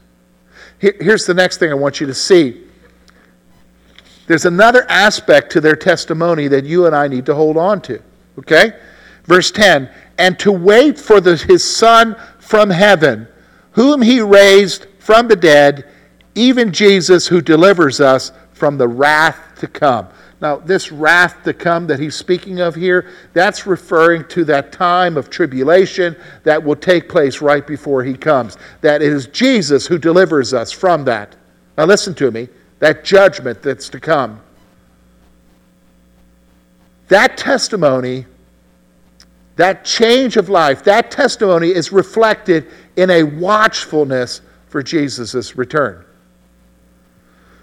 Here, 0.78 0.96
here's 0.98 1.26
the 1.26 1.34
next 1.34 1.58
thing 1.58 1.70
I 1.70 1.74
want 1.74 2.00
you 2.00 2.06
to 2.06 2.14
see. 2.14 2.62
There's 4.26 4.46
another 4.46 4.86
aspect 4.88 5.52
to 5.52 5.60
their 5.60 5.76
testimony 5.76 6.48
that 6.48 6.64
you 6.64 6.86
and 6.86 6.96
I 6.96 7.08
need 7.08 7.26
to 7.26 7.34
hold 7.34 7.58
on 7.58 7.82
to. 7.82 8.00
Okay? 8.38 8.72
Verse 9.24 9.50
10 9.50 9.90
And 10.16 10.38
to 10.38 10.52
wait 10.52 10.98
for 10.98 11.20
the, 11.20 11.36
his 11.36 11.62
Son 11.62 12.16
from 12.38 12.70
heaven, 12.70 13.28
whom 13.72 14.00
he 14.00 14.22
raised 14.22 14.86
from 14.98 15.28
the 15.28 15.36
dead, 15.36 15.92
even 16.34 16.72
Jesus 16.72 17.26
who 17.26 17.42
delivers 17.42 18.00
us 18.00 18.32
from 18.54 18.78
the 18.78 18.88
wrath 18.88 19.58
to 19.58 19.66
come. 19.66 20.08
Now, 20.40 20.56
this 20.56 20.92
wrath 20.92 21.42
to 21.44 21.54
come 21.54 21.86
that 21.86 21.98
he's 21.98 22.14
speaking 22.14 22.60
of 22.60 22.74
here, 22.74 23.10
that's 23.32 23.66
referring 23.66 24.28
to 24.28 24.44
that 24.44 24.70
time 24.70 25.16
of 25.16 25.30
tribulation 25.30 26.14
that 26.42 26.62
will 26.62 26.76
take 26.76 27.08
place 27.08 27.40
right 27.40 27.66
before 27.66 28.04
he 28.04 28.14
comes. 28.14 28.58
That 28.82 29.00
it 29.00 29.12
is 29.12 29.26
Jesus 29.28 29.86
who 29.86 29.96
delivers 29.96 30.52
us 30.52 30.70
from 30.70 31.04
that. 31.06 31.36
Now, 31.78 31.86
listen 31.86 32.14
to 32.16 32.30
me 32.30 32.48
that 32.80 33.04
judgment 33.04 33.62
that's 33.62 33.88
to 33.88 33.98
come. 33.98 34.40
That 37.08 37.38
testimony, 37.38 38.26
that 39.56 39.84
change 39.86 40.36
of 40.36 40.50
life, 40.50 40.84
that 40.84 41.10
testimony 41.10 41.68
is 41.68 41.92
reflected 41.92 42.66
in 42.96 43.08
a 43.10 43.22
watchfulness 43.22 44.42
for 44.68 44.82
Jesus' 44.82 45.56
return. 45.56 46.04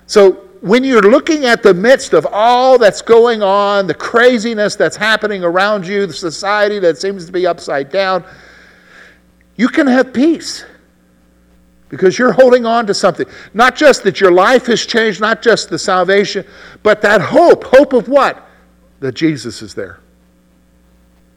So, 0.08 0.50
when 0.64 0.86
you're 0.86 1.02
looking 1.02 1.44
at 1.44 1.62
the 1.62 1.74
midst 1.74 2.14
of 2.14 2.26
all 2.32 2.78
that's 2.78 3.02
going 3.02 3.44
on, 3.44 3.86
the 3.86 3.94
craziness 3.94 4.78
that's 4.78 4.96
happening 4.96 5.44
around 5.44 5.86
you, 5.86 6.08
the 6.08 6.14
society 6.14 6.80
that 6.80 6.98
seems 6.98 7.26
to 7.26 7.34
be 7.34 7.46
upside 7.46 7.90
down, 7.90 8.24
you 9.58 9.68
can 9.68 9.88
have 9.88 10.14
peace 10.14 10.64
because 11.90 12.18
you're 12.18 12.32
holding 12.32 12.66
on 12.66 12.88
to 12.88 12.94
something. 12.94 13.26
Not 13.54 13.76
just 13.76 14.04
that 14.04 14.22
your 14.22 14.32
life 14.32 14.68
has 14.68 14.86
changed, 14.86 15.20
not 15.20 15.42
just 15.42 15.70
the 15.70 15.78
salvation, 15.78 16.46
but 16.82 17.02
that 17.02 17.20
hope. 17.20 17.66
Hope 17.66 17.92
of 17.92 18.08
what? 18.08 18.48
That 19.02 19.16
Jesus 19.16 19.62
is 19.62 19.74
there, 19.76 20.00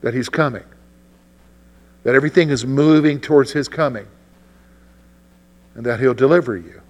that 0.02 0.14
He's 0.14 0.28
coming, 0.28 0.62
that 2.04 2.14
everything 2.14 2.50
is 2.50 2.64
moving 2.64 3.20
towards 3.20 3.50
His 3.50 3.66
coming, 3.66 4.06
and 5.74 5.84
that 5.84 5.98
He'll 5.98 6.14
deliver 6.14 6.56
you 6.56 6.80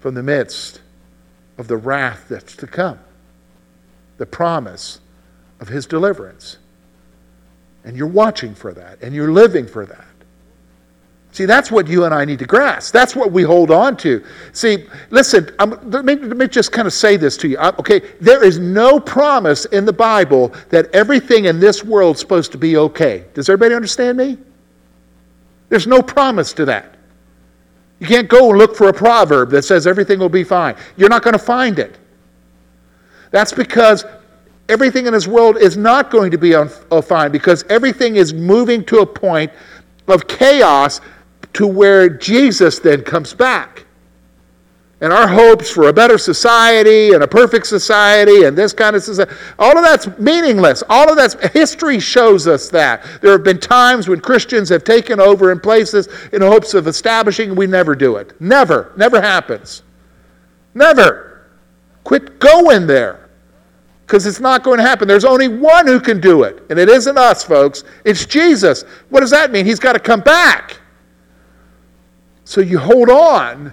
from 0.00 0.14
the 0.14 0.22
midst 0.24 0.80
of 1.58 1.68
the 1.68 1.76
wrath 1.76 2.26
that's 2.28 2.56
to 2.56 2.66
come, 2.66 2.98
the 4.18 4.26
promise 4.26 5.00
of 5.60 5.68
his 5.68 5.86
deliverance. 5.86 6.58
And 7.84 7.96
you're 7.96 8.06
watching 8.06 8.54
for 8.54 8.72
that, 8.72 9.02
and 9.02 9.14
you're 9.14 9.32
living 9.32 9.66
for 9.66 9.86
that. 9.86 10.04
See, 11.34 11.46
that's 11.46 11.68
what 11.68 11.88
you 11.88 12.04
and 12.04 12.14
I 12.14 12.24
need 12.24 12.38
to 12.38 12.46
grasp. 12.46 12.92
That's 12.92 13.16
what 13.16 13.32
we 13.32 13.42
hold 13.42 13.72
on 13.72 13.96
to. 13.98 14.24
See, 14.52 14.86
listen, 15.10 15.50
let, 15.58 16.04
me, 16.04 16.14
let, 16.14 16.36
me, 16.36 16.46
just 16.46 16.70
kind 16.70 16.86
of 16.86 16.92
say 16.92 17.16
this 17.16 17.36
to 17.38 17.48
you. 17.48 17.58
Okay, 17.58 18.02
there 18.20 18.44
is 18.44 18.60
no 18.60 19.00
promise 19.00 19.64
in 19.64 19.84
the 19.84 19.92
Bible 19.92 20.54
that 20.68 20.88
everything 20.94 21.46
in 21.46 21.58
this 21.58 21.82
world 21.82 22.14
is 22.14 22.20
supposed 22.20 22.52
to 22.52 22.58
be 22.58 22.76
okay. 22.76 23.24
Does 23.34 23.48
everybody 23.48 23.74
understand 23.74 24.16
me? 24.16 24.38
There's 25.70 25.88
no 25.88 26.00
promise 26.02 26.52
to 26.52 26.66
that. 26.66 26.93
You 28.04 28.08
can't 28.08 28.28
go 28.28 28.50
and 28.50 28.58
look 28.58 28.76
for 28.76 28.88
a 28.90 28.92
proverb 28.92 29.48
that 29.52 29.62
says 29.62 29.86
everything 29.86 30.18
will 30.18 30.28
be 30.28 30.44
fine. 30.44 30.76
You're 30.98 31.08
not 31.08 31.22
going 31.22 31.32
to 31.32 31.38
find 31.38 31.78
it. 31.78 31.96
That's 33.30 33.50
because 33.50 34.04
everything 34.68 35.06
in 35.06 35.14
this 35.14 35.26
world 35.26 35.56
is 35.56 35.78
not 35.78 36.10
going 36.10 36.30
to 36.30 36.36
be 36.36 36.54
on, 36.54 36.68
uh, 36.90 37.00
fine 37.00 37.32
because 37.32 37.64
everything 37.70 38.16
is 38.16 38.34
moving 38.34 38.84
to 38.84 38.98
a 38.98 39.06
point 39.06 39.50
of 40.06 40.28
chaos 40.28 41.00
to 41.54 41.66
where 41.66 42.10
Jesus 42.10 42.78
then 42.78 43.00
comes 43.00 43.32
back 43.32 43.86
and 45.00 45.12
our 45.12 45.26
hopes 45.26 45.70
for 45.70 45.88
a 45.88 45.92
better 45.92 46.18
society 46.18 47.12
and 47.12 47.22
a 47.22 47.28
perfect 47.28 47.66
society 47.66 48.44
and 48.44 48.56
this 48.56 48.72
kind 48.72 48.94
of 48.94 49.02
society, 49.02 49.34
all 49.58 49.76
of 49.76 49.82
that's 49.82 50.06
meaningless. 50.18 50.82
All 50.88 51.10
of 51.10 51.16
that's 51.16 51.34
history 51.52 51.98
shows 51.98 52.46
us 52.46 52.68
that. 52.70 53.04
There 53.20 53.32
have 53.32 53.44
been 53.44 53.58
times 53.58 54.08
when 54.08 54.20
Christians 54.20 54.68
have 54.68 54.84
taken 54.84 55.20
over 55.20 55.50
in 55.50 55.60
places 55.60 56.08
in 56.32 56.42
hopes 56.42 56.74
of 56.74 56.86
establishing, 56.86 57.54
we 57.56 57.66
never 57.66 57.94
do 57.94 58.16
it. 58.16 58.40
Never. 58.40 58.92
Never 58.96 59.20
happens. 59.20 59.82
Never. 60.74 61.48
Quit 62.04 62.38
going 62.38 62.86
there. 62.86 63.28
Because 64.06 64.26
it's 64.26 64.40
not 64.40 64.62
going 64.62 64.78
to 64.78 64.84
happen. 64.84 65.08
There's 65.08 65.24
only 65.24 65.48
one 65.48 65.86
who 65.86 65.98
can 65.98 66.20
do 66.20 66.42
it, 66.42 66.62
and 66.68 66.78
it 66.78 66.90
isn't 66.90 67.16
us, 67.16 67.42
folks. 67.42 67.84
It's 68.04 68.26
Jesus. 68.26 68.84
What 69.08 69.20
does 69.20 69.30
that 69.30 69.50
mean? 69.50 69.64
He's 69.64 69.80
got 69.80 69.94
to 69.94 69.98
come 69.98 70.20
back. 70.20 70.78
So 72.44 72.60
you 72.60 72.78
hold 72.78 73.08
on 73.08 73.72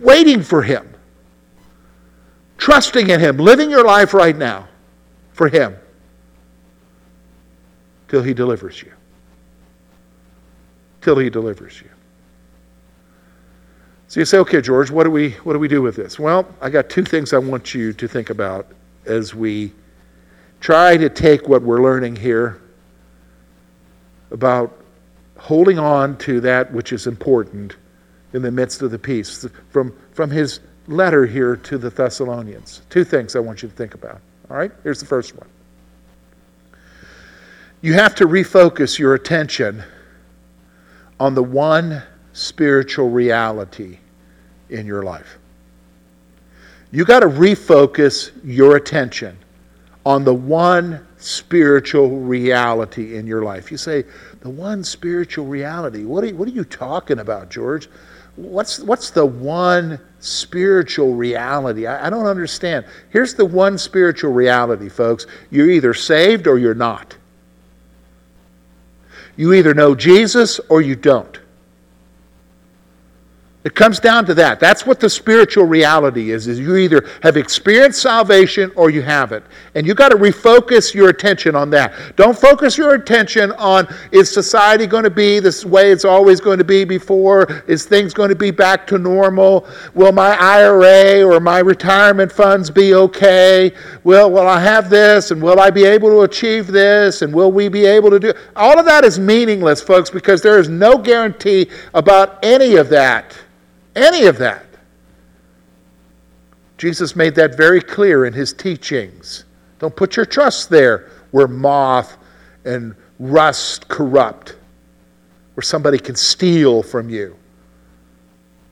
waiting 0.00 0.42
for 0.42 0.62
Him, 0.62 0.94
trusting 2.58 3.10
in 3.10 3.20
Him, 3.20 3.36
living 3.36 3.70
your 3.70 3.84
life 3.84 4.14
right 4.14 4.36
now 4.36 4.68
for 5.32 5.48
Him 5.48 5.76
till 8.08 8.22
He 8.22 8.34
delivers 8.34 8.82
you. 8.82 8.92
Till 11.00 11.18
He 11.18 11.30
delivers 11.30 11.80
you. 11.80 11.90
So 14.08 14.20
you 14.20 14.26
say, 14.26 14.38
okay, 14.38 14.60
George, 14.60 14.90
what 14.90 15.04
do 15.04 15.10
we 15.10 15.32
what 15.42 15.54
do 15.54 15.58
we 15.58 15.68
do 15.68 15.82
with 15.82 15.96
this? 15.96 16.18
Well, 16.18 16.46
I 16.60 16.70
got 16.70 16.88
two 16.88 17.04
things 17.04 17.32
I 17.32 17.38
want 17.38 17.74
you 17.74 17.92
to 17.94 18.06
think 18.06 18.30
about 18.30 18.68
as 19.04 19.34
we 19.34 19.72
try 20.60 20.96
to 20.96 21.08
take 21.08 21.48
what 21.48 21.62
we're 21.62 21.82
learning 21.82 22.16
here 22.16 22.60
about 24.30 24.80
holding 25.38 25.78
on 25.78 26.16
to 26.18 26.40
that 26.40 26.72
which 26.72 26.92
is 26.92 27.06
important 27.06 27.76
in 28.36 28.42
the 28.42 28.50
midst 28.50 28.82
of 28.82 28.90
the 28.90 28.98
peace. 28.98 29.46
From, 29.70 29.96
from 30.12 30.30
his 30.30 30.60
letter 30.86 31.26
here 31.26 31.56
to 31.56 31.78
the 31.78 31.90
Thessalonians. 31.90 32.82
Two 32.90 33.02
things 33.02 33.34
I 33.34 33.40
want 33.40 33.62
you 33.62 33.68
to 33.68 33.74
think 33.74 33.94
about. 33.94 34.20
All 34.50 34.56
right? 34.56 34.70
Here's 34.84 35.00
the 35.00 35.06
first 35.06 35.34
one. 35.34 35.48
You 37.80 37.94
have 37.94 38.14
to 38.16 38.26
refocus 38.26 38.98
your 38.98 39.14
attention 39.14 39.82
on 41.18 41.34
the 41.34 41.42
one 41.42 42.02
spiritual 42.32 43.08
reality 43.08 43.98
in 44.68 44.86
your 44.86 45.02
life. 45.02 45.38
You 46.92 47.04
got 47.04 47.20
to 47.20 47.28
refocus 47.28 48.32
your 48.44 48.76
attention 48.76 49.38
on 50.04 50.24
the 50.24 50.34
one 50.34 51.06
spiritual 51.18 52.20
reality 52.20 53.16
in 53.16 53.26
your 53.26 53.42
life. 53.42 53.70
You 53.70 53.76
say, 53.76 54.04
the 54.40 54.50
one 54.50 54.84
spiritual 54.84 55.46
reality. 55.46 56.04
What 56.04 56.22
are 56.22 56.28
you, 56.28 56.36
what 56.36 56.46
are 56.48 56.52
you 56.52 56.64
talking 56.64 57.18
about, 57.18 57.50
George? 57.50 57.88
What's, 58.36 58.80
what's 58.80 59.10
the 59.10 59.24
one 59.24 59.98
spiritual 60.20 61.14
reality? 61.14 61.86
I, 61.86 62.06
I 62.06 62.10
don't 62.10 62.26
understand. 62.26 62.84
Here's 63.10 63.34
the 63.34 63.44
one 63.44 63.78
spiritual 63.78 64.32
reality, 64.32 64.88
folks. 64.88 65.26
You're 65.50 65.70
either 65.70 65.94
saved 65.94 66.46
or 66.46 66.58
you're 66.58 66.74
not. 66.74 67.16
You 69.36 69.52
either 69.52 69.74
know 69.74 69.94
Jesus 69.94 70.60
or 70.68 70.80
you 70.80 70.96
don't. 70.96 71.38
It 73.66 73.74
comes 73.74 73.98
down 73.98 74.24
to 74.26 74.34
that. 74.34 74.60
That's 74.60 74.86
what 74.86 75.00
the 75.00 75.10
spiritual 75.10 75.64
reality 75.64 76.30
is, 76.30 76.46
is 76.46 76.56
you 76.60 76.76
either 76.76 77.04
have 77.24 77.36
experienced 77.36 78.00
salvation 78.00 78.70
or 78.76 78.90
you 78.90 79.02
haven't. 79.02 79.44
And 79.74 79.84
you 79.84 79.92
got 79.92 80.10
to 80.10 80.16
refocus 80.16 80.94
your 80.94 81.08
attention 81.08 81.56
on 81.56 81.70
that. 81.70 81.92
Don't 82.14 82.38
focus 82.38 82.78
your 82.78 82.94
attention 82.94 83.50
on 83.50 83.92
is 84.12 84.32
society 84.32 84.86
going 84.86 85.02
to 85.02 85.10
be 85.10 85.40
this 85.40 85.64
way 85.64 85.90
it's 85.90 86.04
always 86.04 86.40
going 86.40 86.58
to 86.58 86.64
be 86.64 86.84
before? 86.84 87.64
Is 87.66 87.86
things 87.86 88.14
going 88.14 88.28
to 88.28 88.36
be 88.36 88.52
back 88.52 88.86
to 88.86 88.98
normal? 88.98 89.66
Will 89.94 90.12
my 90.12 90.36
IRA 90.38 91.24
or 91.24 91.40
my 91.40 91.58
retirement 91.58 92.30
funds 92.30 92.70
be 92.70 92.94
okay? 92.94 93.72
Will 94.04 94.30
will 94.30 94.46
I 94.46 94.60
have 94.60 94.88
this 94.90 95.32
and 95.32 95.42
will 95.42 95.58
I 95.58 95.70
be 95.70 95.84
able 95.84 96.10
to 96.10 96.20
achieve 96.20 96.68
this 96.68 97.22
and 97.22 97.34
will 97.34 97.50
we 97.50 97.66
be 97.66 97.84
able 97.84 98.10
to 98.10 98.20
do 98.20 98.32
All 98.54 98.78
of 98.78 98.86
that 98.86 99.04
is 99.04 99.18
meaningless, 99.18 99.82
folks, 99.82 100.08
because 100.08 100.40
there 100.40 100.60
is 100.60 100.68
no 100.68 100.96
guarantee 100.98 101.68
about 101.94 102.38
any 102.44 102.76
of 102.76 102.88
that 102.90 103.36
any 103.96 104.26
of 104.26 104.38
that. 104.38 104.66
Jesus 106.78 107.16
made 107.16 107.34
that 107.36 107.56
very 107.56 107.80
clear 107.80 108.26
in 108.26 108.32
his 108.32 108.52
teachings. 108.52 109.44
Don't 109.78 109.94
put 109.94 110.16
your 110.16 110.26
trust 110.26 110.68
there 110.68 111.10
where 111.30 111.48
moth 111.48 112.18
and 112.64 112.94
rust 113.18 113.88
corrupt, 113.88 114.56
where 115.54 115.62
somebody 115.62 115.98
can 115.98 116.14
steal 116.14 116.82
from 116.82 117.08
you. 117.08 117.36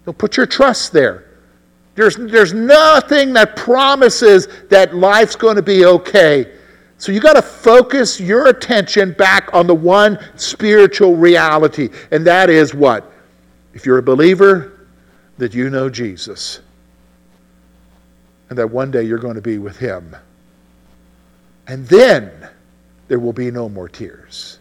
Don't 0.04 0.18
put 0.18 0.36
your 0.36 0.46
trust 0.46 0.92
there. 0.92 1.24
There's, 1.94 2.16
there's 2.16 2.52
nothing 2.52 3.32
that 3.34 3.56
promises 3.56 4.48
that 4.68 4.94
life's 4.94 5.36
going 5.36 5.56
to 5.56 5.62
be 5.62 5.84
okay. 5.86 6.52
So 6.98 7.12
you 7.12 7.20
got 7.20 7.34
to 7.34 7.42
focus 7.42 8.20
your 8.20 8.48
attention 8.48 9.12
back 9.12 9.52
on 9.52 9.66
the 9.66 9.74
one 9.74 10.18
spiritual 10.36 11.16
reality, 11.16 11.88
and 12.10 12.26
that 12.26 12.50
is 12.50 12.74
what? 12.74 13.12
If 13.72 13.86
you're 13.86 13.98
a 13.98 14.02
believer, 14.02 14.73
that 15.38 15.54
you 15.54 15.70
know 15.70 15.88
Jesus 15.88 16.60
and 18.48 18.58
that 18.58 18.70
one 18.70 18.90
day 18.90 19.02
you're 19.02 19.18
going 19.18 19.34
to 19.34 19.42
be 19.42 19.58
with 19.58 19.78
Him. 19.78 20.14
And 21.66 21.86
then 21.88 22.48
there 23.08 23.18
will 23.18 23.32
be 23.32 23.50
no 23.50 23.68
more 23.68 23.88
tears. 23.88 24.58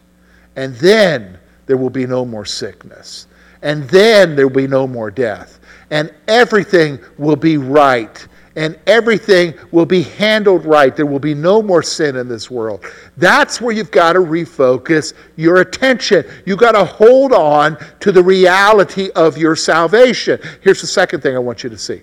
And 0.55 0.75
then 0.75 1.38
there 1.65 1.77
will 1.77 1.89
be 1.89 2.05
no 2.05 2.25
more 2.25 2.45
sickness. 2.45 3.27
And 3.62 3.88
then 3.89 4.36
there 4.36 4.47
will 4.47 4.55
be 4.55 4.67
no 4.67 4.88
more 4.88 5.12
death. 5.12 5.59
And 5.89 6.13
everything 6.27 6.99
will 7.17 7.36
be 7.36 7.57
right 7.57 8.25
and 8.55 8.79
everything 8.85 9.53
will 9.71 9.85
be 9.85 10.03
handled 10.03 10.65
right. 10.65 10.95
There 10.95 11.05
will 11.05 11.19
be 11.19 11.33
no 11.33 11.61
more 11.61 11.81
sin 11.81 12.15
in 12.15 12.27
this 12.27 12.51
world. 12.51 12.85
That's 13.17 13.59
where 13.59 13.73
you've 13.73 13.91
got 13.91 14.13
to 14.13 14.19
refocus 14.19 15.13
your 15.35 15.61
attention. 15.61 16.25
You've 16.45 16.59
got 16.59 16.73
to 16.73 16.85
hold 16.85 17.33
on 17.33 17.77
to 18.01 18.11
the 18.11 18.23
reality 18.23 19.09
of 19.15 19.37
your 19.37 19.55
salvation. 19.55 20.39
Here's 20.61 20.81
the 20.81 20.87
second 20.87 21.21
thing 21.21 21.35
I 21.35 21.39
want 21.39 21.63
you 21.63 21.69
to 21.69 21.77
see 21.77 22.01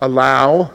allow 0.00 0.72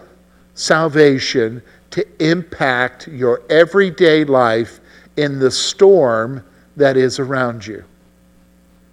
salvation 0.53 1.61
to 1.91 2.05
impact 2.25 3.07
your 3.09 3.41
everyday 3.49 4.23
life 4.23 4.79
in 5.17 5.37
the 5.37 5.51
storm 5.51 6.45
that 6.77 6.95
is 6.95 7.19
around 7.19 7.65
you. 7.65 7.83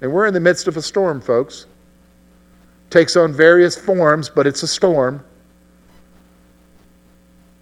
And 0.00 0.12
we're 0.12 0.27
in 0.27 0.35
the 0.35 0.40
midst 0.40 0.66
of 0.66 0.77
a 0.77 0.83
storm, 0.83 1.20
folks 1.20 1.66
takes 2.95 3.17
on 3.17 3.33
various 3.33 3.77
forms, 3.77 4.29
but 4.29 4.47
it's 4.47 4.63
a 4.63 4.69
storm. 4.69 5.25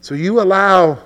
So 0.03 0.14
you 0.14 0.42
allow 0.42 0.99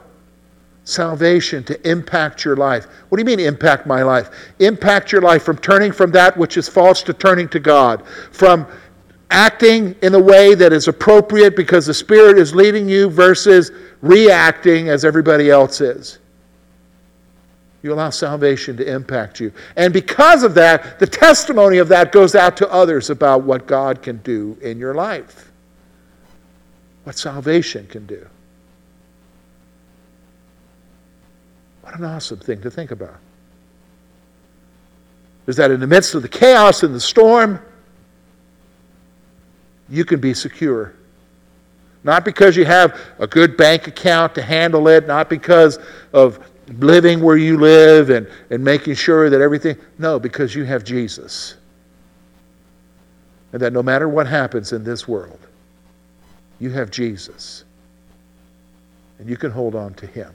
salvation 0.82 1.62
to 1.62 1.88
impact 1.88 2.44
your 2.44 2.56
life. 2.56 2.86
What 3.08 3.18
do 3.18 3.20
you 3.20 3.36
mean, 3.36 3.46
impact 3.46 3.86
my 3.86 4.02
life? 4.02 4.30
Impact 4.58 5.12
your 5.12 5.22
life 5.22 5.44
from 5.44 5.58
turning 5.58 5.92
from 5.92 6.10
that 6.10 6.36
which 6.36 6.56
is 6.56 6.68
false 6.68 7.04
to 7.04 7.14
turning 7.14 7.48
to 7.50 7.60
God, 7.60 8.04
from 8.32 8.66
acting 9.30 9.94
in 10.02 10.12
a 10.16 10.20
way 10.20 10.56
that 10.56 10.72
is 10.72 10.88
appropriate 10.88 11.54
because 11.54 11.86
the 11.86 11.94
Spirit 11.94 12.36
is 12.36 12.52
leading 12.52 12.88
you 12.88 13.08
versus 13.08 13.70
reacting 14.02 14.88
as 14.88 15.04
everybody 15.04 15.50
else 15.50 15.80
is. 15.80 16.18
You 17.86 17.92
allow 17.92 18.10
salvation 18.10 18.76
to 18.78 18.84
impact 18.84 19.38
you. 19.38 19.52
And 19.76 19.92
because 19.92 20.42
of 20.42 20.54
that, 20.54 20.98
the 20.98 21.06
testimony 21.06 21.78
of 21.78 21.86
that 21.86 22.10
goes 22.10 22.34
out 22.34 22.56
to 22.56 22.68
others 22.68 23.10
about 23.10 23.44
what 23.44 23.68
God 23.68 24.02
can 24.02 24.16
do 24.24 24.58
in 24.60 24.80
your 24.80 24.92
life, 24.92 25.52
what 27.04 27.16
salvation 27.16 27.86
can 27.86 28.04
do. 28.04 28.26
What 31.82 31.96
an 31.96 32.04
awesome 32.06 32.40
thing 32.40 32.60
to 32.62 32.72
think 32.72 32.90
about. 32.90 33.20
Is 35.46 35.54
that 35.54 35.70
in 35.70 35.78
the 35.78 35.86
midst 35.86 36.16
of 36.16 36.22
the 36.22 36.28
chaos 36.28 36.82
and 36.82 36.92
the 36.92 36.98
storm, 36.98 37.60
you 39.88 40.04
can 40.04 40.18
be 40.18 40.34
secure. 40.34 40.92
Not 42.02 42.24
because 42.24 42.56
you 42.56 42.64
have 42.64 43.00
a 43.20 43.28
good 43.28 43.56
bank 43.56 43.86
account 43.86 44.34
to 44.34 44.42
handle 44.42 44.88
it, 44.88 45.06
not 45.06 45.30
because 45.30 45.78
of 46.12 46.40
living 46.68 47.20
where 47.20 47.36
you 47.36 47.58
live 47.58 48.10
and, 48.10 48.28
and 48.50 48.64
making 48.64 48.94
sure 48.94 49.30
that 49.30 49.40
everything. 49.40 49.76
No, 49.98 50.18
because 50.18 50.54
you 50.54 50.64
have 50.64 50.84
Jesus. 50.84 51.54
And 53.52 53.62
that 53.62 53.72
no 53.72 53.82
matter 53.82 54.08
what 54.08 54.26
happens 54.26 54.72
in 54.72 54.84
this 54.84 55.06
world, 55.06 55.38
you 56.58 56.70
have 56.70 56.90
Jesus. 56.90 57.64
And 59.18 59.28
you 59.28 59.36
can 59.36 59.50
hold 59.50 59.74
on 59.74 59.94
to 59.94 60.06
Him. 60.06 60.34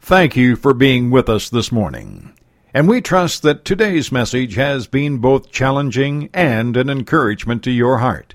Thank 0.00 0.36
you 0.36 0.54
for 0.56 0.74
being 0.74 1.10
with 1.10 1.28
us 1.28 1.48
this 1.48 1.72
morning. 1.72 2.34
And 2.74 2.88
we 2.88 3.00
trust 3.00 3.42
that 3.42 3.64
today's 3.64 4.12
message 4.12 4.54
has 4.56 4.86
been 4.86 5.18
both 5.18 5.50
challenging 5.50 6.28
and 6.34 6.76
an 6.76 6.90
encouragement 6.90 7.62
to 7.64 7.70
your 7.70 7.98
heart. 7.98 8.34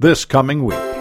this 0.00 0.24
coming 0.24 0.64
week. 0.64 0.99